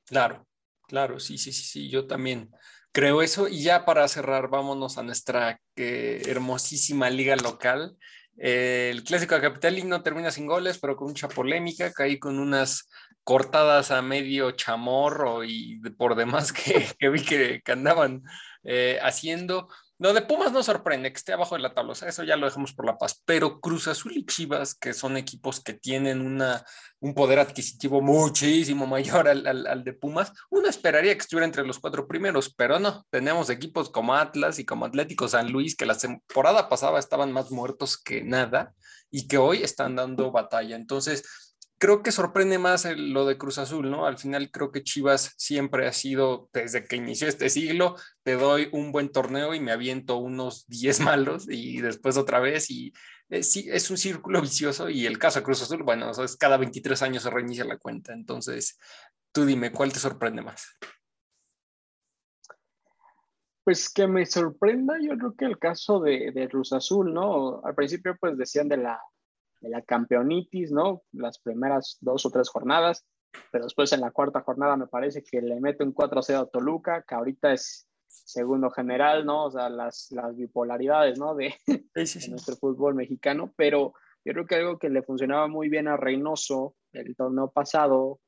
claro, 0.05 0.45
claro, 0.87 1.19
sí, 1.19 1.37
sí, 1.37 1.51
sí, 1.51 1.63
sí, 1.63 1.89
yo 1.89 2.07
también 2.07 2.51
creo 2.91 3.21
eso. 3.21 3.47
Y 3.47 3.63
ya 3.63 3.85
para 3.85 4.07
cerrar, 4.07 4.49
vámonos 4.49 4.97
a 4.97 5.03
nuestra 5.03 5.59
hermosísima 5.75 7.09
liga 7.09 7.35
local. 7.35 7.97
Eh, 8.37 8.89
el 8.91 9.03
clásico 9.03 9.35
de 9.35 9.41
Capital 9.41 9.87
no 9.87 10.03
termina 10.03 10.31
sin 10.31 10.45
goles, 10.45 10.77
pero 10.77 10.95
con 10.95 11.07
mucha 11.09 11.27
polémica, 11.27 11.91
caí 11.93 12.19
con 12.19 12.39
unas 12.39 12.89
cortadas 13.23 13.91
a 13.91 14.01
medio 14.01 14.51
chamorro 14.51 15.43
y 15.43 15.79
por 15.97 16.15
demás 16.15 16.53
que, 16.99 17.09
vi 17.09 17.23
que, 17.23 17.61
que 17.63 17.71
andaban 17.71 18.23
eh, 18.63 18.99
haciendo. 19.01 19.69
Lo 19.97 20.13
de 20.13 20.21
Pumas 20.21 20.51
no 20.51 20.61
sorprende 20.61 21.11
que 21.11 21.17
esté 21.17 21.31
abajo 21.31 21.55
de 21.55 21.61
la 21.61 21.73
tabla, 21.73 21.93
o 21.93 21.95
sea, 21.95 22.09
eso 22.09 22.23
ya 22.23 22.35
lo 22.35 22.45
dejamos 22.45 22.73
por 22.73 22.85
la 22.85 22.97
paz, 22.97 23.21
pero 23.23 23.61
Cruz 23.61 23.87
Azul 23.87 24.11
y 24.17 24.25
Chivas, 24.25 24.75
que 24.75 24.93
son 24.93 25.15
equipos 25.15 25.61
que 25.61 25.73
tienen 25.73 26.19
una, 26.19 26.65
un 26.99 27.13
poder 27.13 27.39
adquisitivo 27.39 28.01
muchísimo 28.01 28.87
mayor 28.87 29.29
al, 29.29 29.47
al, 29.47 29.65
al 29.67 29.83
de 29.85 29.93
Pumas, 29.93 30.33
uno 30.49 30.67
esperaría 30.67 31.13
que 31.13 31.21
estuviera 31.21 31.45
entre 31.45 31.65
los 31.65 31.79
cuatro 31.79 32.07
primeros, 32.07 32.53
pero 32.53 32.77
no, 32.77 33.05
tenemos 33.09 33.49
equipos 33.49 33.89
como 33.89 34.15
Atlas 34.15 34.59
y 34.59 34.65
como 34.65 34.85
Atlético 34.85 35.29
San 35.29 35.51
Luis, 35.51 35.77
que 35.77 35.85
la 35.85 35.97
temporada 35.97 36.67
pasada 36.67 36.99
estaban 36.99 37.31
más 37.31 37.49
muertos 37.51 37.97
que 37.97 38.21
nada 38.21 38.73
y 39.09 39.27
que 39.27 39.37
hoy 39.37 39.63
están 39.63 39.95
dando 39.95 40.31
batalla. 40.31 40.75
Entonces, 40.75 41.23
creo 41.77 42.01
que 42.03 42.11
sorprende 42.11 42.57
más 42.57 42.85
lo 42.97 43.25
de 43.25 43.37
Cruz 43.37 43.57
Azul, 43.57 43.89
¿no? 43.89 44.05
Al 44.05 44.17
final 44.17 44.49
creo 44.51 44.71
que 44.71 44.83
Chivas 44.83 45.33
siempre 45.37 45.87
ha 45.87 45.93
sido, 45.93 46.49
desde 46.53 46.85
que 46.85 46.95
inició 46.95 47.27
este 47.27 47.49
siglo, 47.49 47.95
te 48.23 48.35
doy 48.35 48.69
un 48.71 48.91
buen 48.91 49.11
torneo 49.11 49.53
y 49.53 49.59
me 49.59 49.71
aviento 49.71 50.17
unos 50.17 50.65
10 50.67 50.99
malos 51.01 51.47
y 51.49 51.81
después 51.81 52.17
otra 52.17 52.39
vez 52.39 52.69
y 52.69 52.93
eh, 53.29 53.43
sí, 53.43 53.67
es 53.71 53.89
un 53.89 53.97
círculo 53.97 54.41
vicioso 54.41 54.89
y 54.89 55.05
el 55.05 55.17
caso 55.17 55.39
de 55.39 55.45
Cruz 55.45 55.61
Azul, 55.61 55.83
bueno, 55.83 56.11
es 56.11 56.37
cada 56.37 56.57
23 56.57 57.01
años 57.01 57.23
se 57.23 57.29
reinicia 57.29 57.65
la 57.65 57.77
cuenta, 57.77 58.13
entonces 58.13 58.77
tú 59.31 59.45
dime, 59.45 59.71
¿cuál 59.71 59.91
te 59.91 59.99
sorprende 59.99 60.41
más? 60.41 60.77
Pues 63.63 63.89
que 63.91 64.07
me 64.07 64.27
sorprenda, 64.27 64.93
yo 65.01 65.17
creo 65.17 65.35
que 65.35 65.45
el 65.45 65.57
caso 65.57 65.99
de, 65.99 66.31
de 66.31 66.47
Cruz 66.47 66.71
Azul, 66.71 67.11
¿no? 67.11 67.61
Al 67.65 67.73
principio 67.73 68.15
pues 68.19 68.37
decían 68.37 68.69
de 68.69 68.77
la, 68.77 69.01
de 69.65 69.71
la 69.71 69.81
campeonitis, 69.81 70.71
¿no? 70.71 71.01
Las 71.11 71.39
primeras 71.39 71.97
dos 71.99 72.25
o 72.25 72.29
tres 72.29 72.49
jornadas, 72.49 73.03
pero 73.51 73.63
después 73.63 73.91
en 73.93 74.01
la 74.01 74.11
cuarta 74.11 74.41
jornada 74.41 74.77
me 74.77 74.87
parece 74.87 75.23
que 75.23 75.41
le 75.41 75.59
mete 75.59 75.83
un 75.83 75.93
4-0 75.93 76.39
a 76.39 76.45
Toluca, 76.45 77.03
que 77.07 77.15
ahorita 77.15 77.51
es 77.51 77.87
segundo 78.07 78.69
general, 78.69 79.25
¿no? 79.25 79.45
O 79.45 79.51
sea, 79.51 79.69
las, 79.69 80.11
las 80.11 80.35
bipolaridades, 80.35 81.17
¿no? 81.17 81.33
De, 81.35 81.53
Sí, 81.65 82.05
sí, 82.05 82.21
sí. 82.21 82.29
nuestro 82.29 82.55
fútbol 82.55 82.93
mexicano, 82.93 83.53
pero 83.57 83.93
yo 84.23 84.33
creo 84.33 84.45
que 84.45 84.55
algo 84.55 84.77
que 84.77 84.89
le 84.89 85.01
funcionaba 85.01 85.47
muy 85.47 85.69
bien 85.69 85.87
a 85.87 85.97
Reynoso 85.97 86.75
el 86.93 87.15
torneo 87.15 87.51
pasado, 87.51 88.19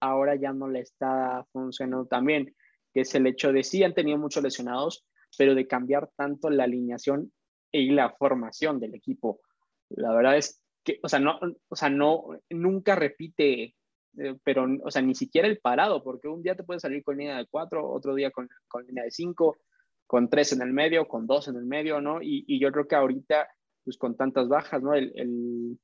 ahora 0.00 0.36
ya 0.36 0.52
no 0.52 0.68
le 0.68 0.80
está 0.80 1.44
funcionando 1.52 2.06
tan 2.06 2.24
bien, 2.24 2.54
que 2.94 3.00
es 3.00 3.14
el 3.16 3.26
hecho 3.26 3.52
de 3.52 3.64
sí 3.64 3.82
han 3.82 3.94
tenido 3.94 4.16
muchos 4.16 4.42
lesionados, 4.42 5.04
pero 5.36 5.54
de 5.54 5.66
cambiar 5.66 6.08
tanto 6.16 6.50
la 6.50 6.64
alineación 6.64 7.32
y 7.72 7.90
la 7.90 8.10
formación 8.10 8.80
del 8.80 8.94
equipo. 8.94 9.40
La 9.90 10.12
verdad 10.12 10.36
es 10.36 10.62
que, 10.84 10.98
o 11.02 11.08
sea, 11.08 11.18
no, 11.18 11.38
o 11.68 11.76
sea, 11.76 11.88
no, 11.90 12.24
nunca 12.50 12.94
repite, 12.94 13.74
eh, 14.18 14.36
pero, 14.44 14.66
o 14.84 14.90
sea, 14.90 15.02
ni 15.02 15.14
siquiera 15.14 15.48
el 15.48 15.58
parado, 15.58 16.02
porque 16.02 16.28
un 16.28 16.42
día 16.42 16.56
te 16.56 16.64
puede 16.64 16.80
salir 16.80 17.02
con 17.02 17.16
línea 17.16 17.38
de 17.38 17.46
cuatro, 17.46 17.88
otro 17.90 18.14
día 18.14 18.30
con, 18.30 18.48
con 18.68 18.86
línea 18.86 19.04
de 19.04 19.10
cinco, 19.10 19.58
con 20.06 20.30
tres 20.30 20.52
en 20.52 20.62
el 20.62 20.72
medio, 20.72 21.06
con 21.06 21.26
dos 21.26 21.48
en 21.48 21.56
el 21.56 21.64
medio, 21.64 22.00
¿no? 22.00 22.20
Y, 22.22 22.58
yo 22.58 22.72
creo 22.72 22.88
que 22.88 22.96
ahorita, 22.96 23.48
pues 23.84 23.98
con 23.98 24.16
tantas 24.16 24.48
bajas, 24.48 24.82
¿no? 24.82 24.94
El, 24.94 25.12
el, 25.14 25.78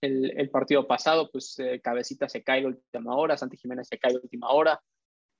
el, 0.00 0.38
el 0.38 0.50
partido 0.50 0.86
pasado, 0.86 1.30
pues 1.30 1.58
eh, 1.58 1.80
Cabecita 1.82 2.28
se 2.28 2.42
cae 2.42 2.62
la 2.62 2.68
última 2.68 3.16
hora, 3.16 3.36
Santi 3.36 3.56
Jiménez 3.56 3.88
se 3.88 3.98
cae 3.98 4.14
la 4.14 4.20
última 4.20 4.50
hora, 4.50 4.80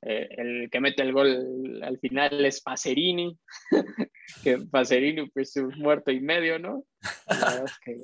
eh, 0.07 0.29
el 0.37 0.71
que 0.71 0.81
mete 0.81 1.03
el 1.03 1.13
gol 1.13 1.83
al 1.83 1.99
final 1.99 2.45
es 2.45 2.61
Pacerini, 2.61 3.39
que 4.43 4.59
Pacerini 4.71 5.31
pues 5.31 5.57
un 5.57 5.79
muerto 5.79 6.11
y 6.11 6.21
medio, 6.21 6.59
¿no? 6.59 6.85
La 7.27 7.51
verdad 7.51 7.65
es 7.65 7.79
que 7.79 8.01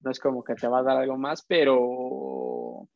no 0.00 0.10
es 0.10 0.20
como 0.20 0.44
que 0.44 0.54
te 0.54 0.68
va 0.68 0.80
a 0.80 0.82
dar 0.82 0.98
algo 0.98 1.16
más, 1.16 1.44
pero 1.46 2.88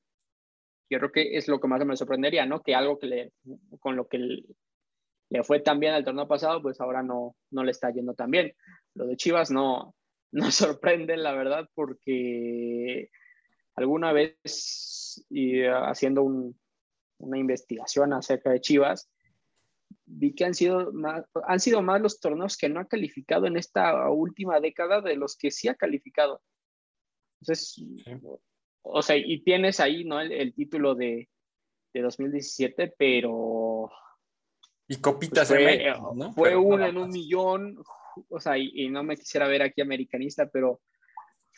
yo 0.91 0.99
creo 0.99 1.11
que 1.11 1.37
es 1.37 1.49
lo 1.49 1.59
que 1.59 1.69
más 1.69 1.85
me 1.85 1.97
sorprendería, 1.97 2.47
¿no? 2.47 2.63
Que 2.63 2.75
algo 2.75 2.99
que 2.99 3.07
le, 3.07 3.33
con 3.81 3.97
lo 3.97 4.07
que 4.07 4.19
le, 4.19 5.43
fue 5.43 5.61
tan 5.61 5.81
bien 5.81 5.95
al 5.95 6.05
torneo 6.05 6.29
pasado, 6.29 6.63
pues 6.63 6.81
ahora 6.81 7.03
no, 7.03 7.35
no 7.51 7.65
le 7.65 7.73
está 7.73 7.91
yendo 7.91 8.15
tan 8.15 8.31
bien. 8.31 8.55
Lo 8.95 9.07
de 9.07 9.17
Chivas 9.17 9.51
no, 9.51 9.95
no 10.33 10.51
sorprende, 10.53 11.17
la 11.17 11.33
verdad, 11.33 11.69
porque 11.75 13.11
alguna 13.75 14.13
vez 14.13 15.27
y 15.29 15.63
haciendo 15.65 16.23
una 17.19 17.39
investigación 17.39 18.13
acerca 18.13 18.51
de 18.51 18.61
Chivas, 18.61 19.11
vi 20.07 20.35
que 20.35 20.45
han 20.45 20.55
sido, 20.55 20.93
más, 20.93 21.25
han 21.47 21.61
sido 21.61 21.83
más 21.83 22.01
los 22.01 22.21
torneos 22.21 22.57
que 22.57 22.69
no 22.69 22.81
ha 22.81 22.87
calificado 22.87 23.47
en 23.47 23.57
esta 23.57 24.09
última 24.11 24.61
década 24.61 25.01
de 25.01 25.17
los 25.17 25.37
que 25.37 25.51
sí 25.51 25.69
ha 25.69 25.75
calificado. 25.75 26.43
Entonces, 27.41 27.83
o 28.83 29.03
sea, 29.03 29.17
y 29.17 29.43
tienes 29.43 29.81
ahí, 29.81 30.05
¿no? 30.05 30.21
El, 30.21 30.55
título 30.55 30.95
de, 30.95 31.29
de, 31.93 32.03
2017, 32.03 32.95
pero... 32.99 33.91
Y 34.89 34.97
copitas 34.97 35.49
pues 35.49 35.63
fue, 35.63 35.93
¿no? 36.15 36.33
Fue 36.33 36.57
uno 36.57 36.87
en 36.87 36.97
un 36.97 37.11
millón, 37.11 37.83
o 38.29 38.41
sea, 38.41 38.57
y, 38.57 38.89
no 38.89 39.03
me 39.03 39.17
quisiera 39.17 39.47
ver 39.47 39.63
aquí 39.63 39.83
americanista, 39.83 40.49
pero 40.49 40.81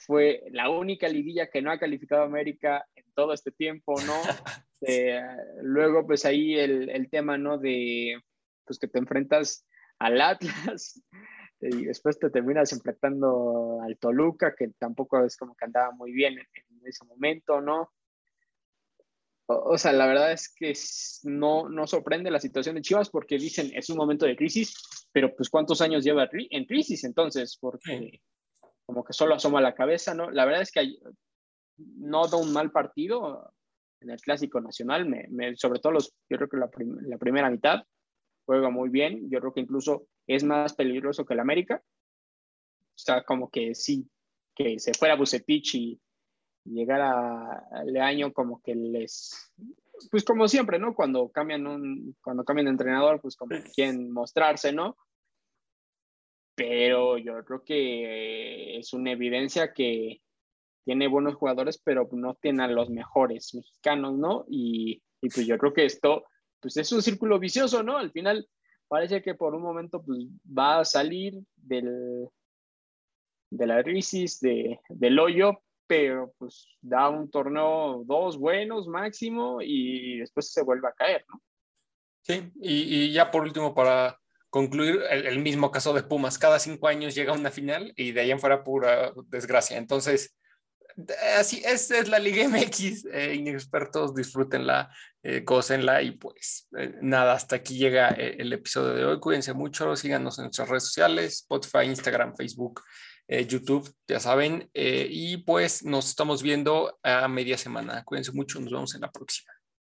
fue 0.07 0.43
la 0.51 0.71
única 0.71 1.09
liguilla 1.09 1.49
que 1.49 1.63
no 1.63 1.71
ha 1.71 1.79
calificado 1.79 2.23
América 2.23 2.87
en 2.97 3.05
todo 3.15 3.33
este 3.33 3.53
tiempo, 3.53 3.95
¿no? 4.03 4.15
Eh, 4.83 5.21
luego, 5.61 6.07
pues 6.07 6.25
ahí 6.25 6.55
el, 6.55 6.89
el, 6.89 7.11
tema, 7.11 7.37
¿no? 7.37 7.59
De, 7.59 8.19
pues 8.65 8.79
que 8.79 8.89
te 8.89 8.99
enfrentas 8.99 9.67
al 9.99 10.19
Atlas, 10.23 11.03
y 11.61 11.85
después 11.85 12.19
te 12.19 12.31
terminas 12.31 12.73
enfrentando 12.73 13.81
al 13.83 13.99
Toluca, 13.99 14.55
que 14.57 14.69
tampoco 14.79 15.23
es 15.25 15.37
como 15.37 15.55
que 15.55 15.67
andaba 15.67 15.91
muy 15.93 16.13
bien 16.13 16.39
en, 16.39 16.47
ese 16.87 17.05
momento, 17.05 17.61
¿no? 17.61 17.93
O, 19.45 19.77
sea, 19.77 19.93
la 19.93 20.07
verdad 20.07 20.33
es 20.33 20.49
que 20.49 20.73
no, 21.25 21.69
no 21.69 21.87
sorprende 21.87 22.31
la 22.31 22.41
situación 22.41 22.77
de 22.77 22.81
Chivas 22.81 23.11
porque 23.11 23.37
dicen 23.37 23.71
es 23.75 23.91
un 23.91 23.99
momento 23.99 24.25
de 24.25 24.37
crisis, 24.37 24.73
pero 25.13 25.37
pues 25.37 25.51
cuántos 25.51 25.83
años 25.83 26.05
lleva 26.05 26.31
en 26.33 26.65
crisis 26.65 27.05
entonces, 27.05 27.59
porque 27.61 28.23
como 28.91 29.05
que 29.05 29.13
solo 29.13 29.37
asoma 29.37 29.61
la 29.61 29.73
cabeza, 29.73 30.15
¿no? 30.15 30.33
La 30.33 30.45
verdad 30.45 30.63
es 30.63 30.73
que 30.73 30.99
no 31.79 32.27
da 32.27 32.37
un 32.39 32.53
mal 32.53 32.73
partido 32.73 33.53
en 34.01 34.11
el 34.11 34.21
Clásico 34.21 34.61
Nacional, 34.61 35.07
me, 35.07 35.55
sobre 35.55 35.79
todo 35.79 35.93
los, 35.93 36.13
yo 36.29 36.39
creo 36.39 36.49
que 36.49 36.57
la, 36.57 36.69
la 37.03 37.17
primera 37.17 37.49
mitad, 37.49 37.85
juega 38.47 38.69
muy 38.69 38.89
bien. 38.89 39.31
Yo 39.31 39.39
creo 39.39 39.53
que 39.53 39.61
incluso 39.61 40.09
es 40.27 40.43
más 40.43 40.75
peligroso 40.75 41.25
que 41.25 41.35
el 41.35 41.41
América. 41.41 41.81
O 41.85 42.99
sea, 42.99 43.23
como 43.23 43.49
que 43.49 43.77
sí, 43.77 44.11
que 44.57 44.81
se 44.81 44.93
fuera 44.93 45.15
Bucetich 45.15 45.77
y 45.77 46.01
llegara 46.65 47.65
año 48.03 48.33
como 48.33 48.61
que 48.61 48.75
les, 48.75 49.53
pues 50.11 50.25
como 50.25 50.49
siempre, 50.49 50.81
¿no? 50.81 50.97
Cuando 50.97 51.29
cambian 51.29 51.65
un, 51.69 52.17
cuando 52.21 52.45
cambian 52.45 52.65
de 52.65 52.73
entrenador, 52.73 53.21
pues 53.21 53.37
como 53.37 53.51
que 53.51 53.71
quieren 53.71 54.11
mostrarse, 54.11 54.73
¿no? 54.73 54.97
Pero 56.61 57.17
yo 57.17 57.43
creo 57.43 57.65
que 57.65 58.77
es 58.77 58.93
una 58.93 59.13
evidencia 59.13 59.73
que 59.73 60.21
tiene 60.85 61.09
buenos 61.09 61.37
jugadores, 61.37 61.81
pero 61.83 62.07
no 62.13 62.35
tiene 62.35 62.65
a 62.65 62.69
los 62.69 62.91
mejores 62.91 63.55
mexicanos, 63.55 64.19
¿no? 64.19 64.45
Y, 64.47 65.03
pues 65.23 65.47
yo 65.47 65.57
creo 65.57 65.73
que 65.73 65.87
esto 65.87 66.25
pues 66.61 66.77
es 66.77 66.93
un 66.93 67.01
círculo 67.01 67.39
vicioso, 67.39 67.83
¿no? 67.83 67.97
Al 67.97 68.11
final 68.13 68.47
parece 68.89 69.23
que 69.23 69.35
por 69.35 69.55
un 69.55 69.63
momento 69.63 70.03
pues, 70.03 70.27
va 70.47 70.81
a 70.81 70.85
salir 70.85 71.41
del, 71.57 72.29
de 73.49 73.67
la 73.67 73.83
crisis, 73.83 74.39
de, 74.41 74.79
del 74.91 75.19
hoyo, 75.19 75.63
pero 75.87 76.35
pues 76.37 76.69
da 76.83 77.09
un 77.09 77.31
torneo 77.31 78.03
dos 78.05 78.37
buenos 78.37 78.87
máximo 78.87 79.63
y 79.63 80.19
después 80.19 80.53
se 80.53 80.63
vuelve 80.63 80.89
a 80.89 80.93
caer, 80.93 81.25
¿no? 81.27 81.41
Sí, 82.21 82.53
y 82.61 83.11
ya 83.13 83.31
por 83.31 83.45
último, 83.45 83.75
para 83.75 84.21
concluir, 84.51 85.01
el, 85.11 85.27
el, 85.27 85.39
mismo 85.39 85.71
caso 85.71 85.93
de 85.95 86.03
Pumas, 86.03 86.39
cada 86.39 86.59
cinco 86.59 86.89
años 86.89 87.15
llega 87.15 87.33
una 87.33 87.51
final 87.51 87.93
y 87.97 88.13
de 88.13 88.21
ahí 88.21 88.31
en 88.31 88.41
fuera 88.41 88.63
pura 88.63 89.13
desgracia. 89.29 89.79
Entonces, 89.79 90.37
así 91.39 91.63
es, 91.65 91.91
es 91.91 92.09
la 92.09 92.19
Liga 92.19 92.47
MX, 92.49 93.07
eh, 93.13 93.35
inexpertos, 93.35 94.15
disfrútenla, 94.15 94.91
eh, 95.23 95.45
y 96.03 96.11
pues 96.13 96.69
eh, 96.79 96.95
nada, 97.03 97.35
hasta 97.35 97.57
aquí 97.57 97.77
llega 97.77 98.11
eh, 98.11 98.37
el 98.39 98.53
episodio 98.53 98.95
de 98.95 99.05
hoy. 99.05 99.21
Cuídense 99.21 99.53
mucho, 99.53 99.95
síganos 99.97 100.39
en 100.39 100.45
nuestras 100.45 100.69
redes 100.69 100.85
sociales, 100.85 101.35
Spotify, 101.35 101.87
Instagram, 101.87 102.35
Facebook, 102.37 102.83
YouTube, 103.47 103.89
ya 104.09 104.19
saben, 104.19 104.69
y 104.75 105.37
pues 105.37 105.85
nos 105.85 106.09
estamos 106.09 106.43
viendo 106.43 106.99
a 107.05 107.29
media 107.29 107.57
semana. 107.57 108.03
Cuídense 108.03 108.33
mucho, 108.33 108.59
nos 108.59 108.73
vemos 108.73 108.93
en 108.97 109.03
la 109.03 109.13
próxima. 109.13 109.60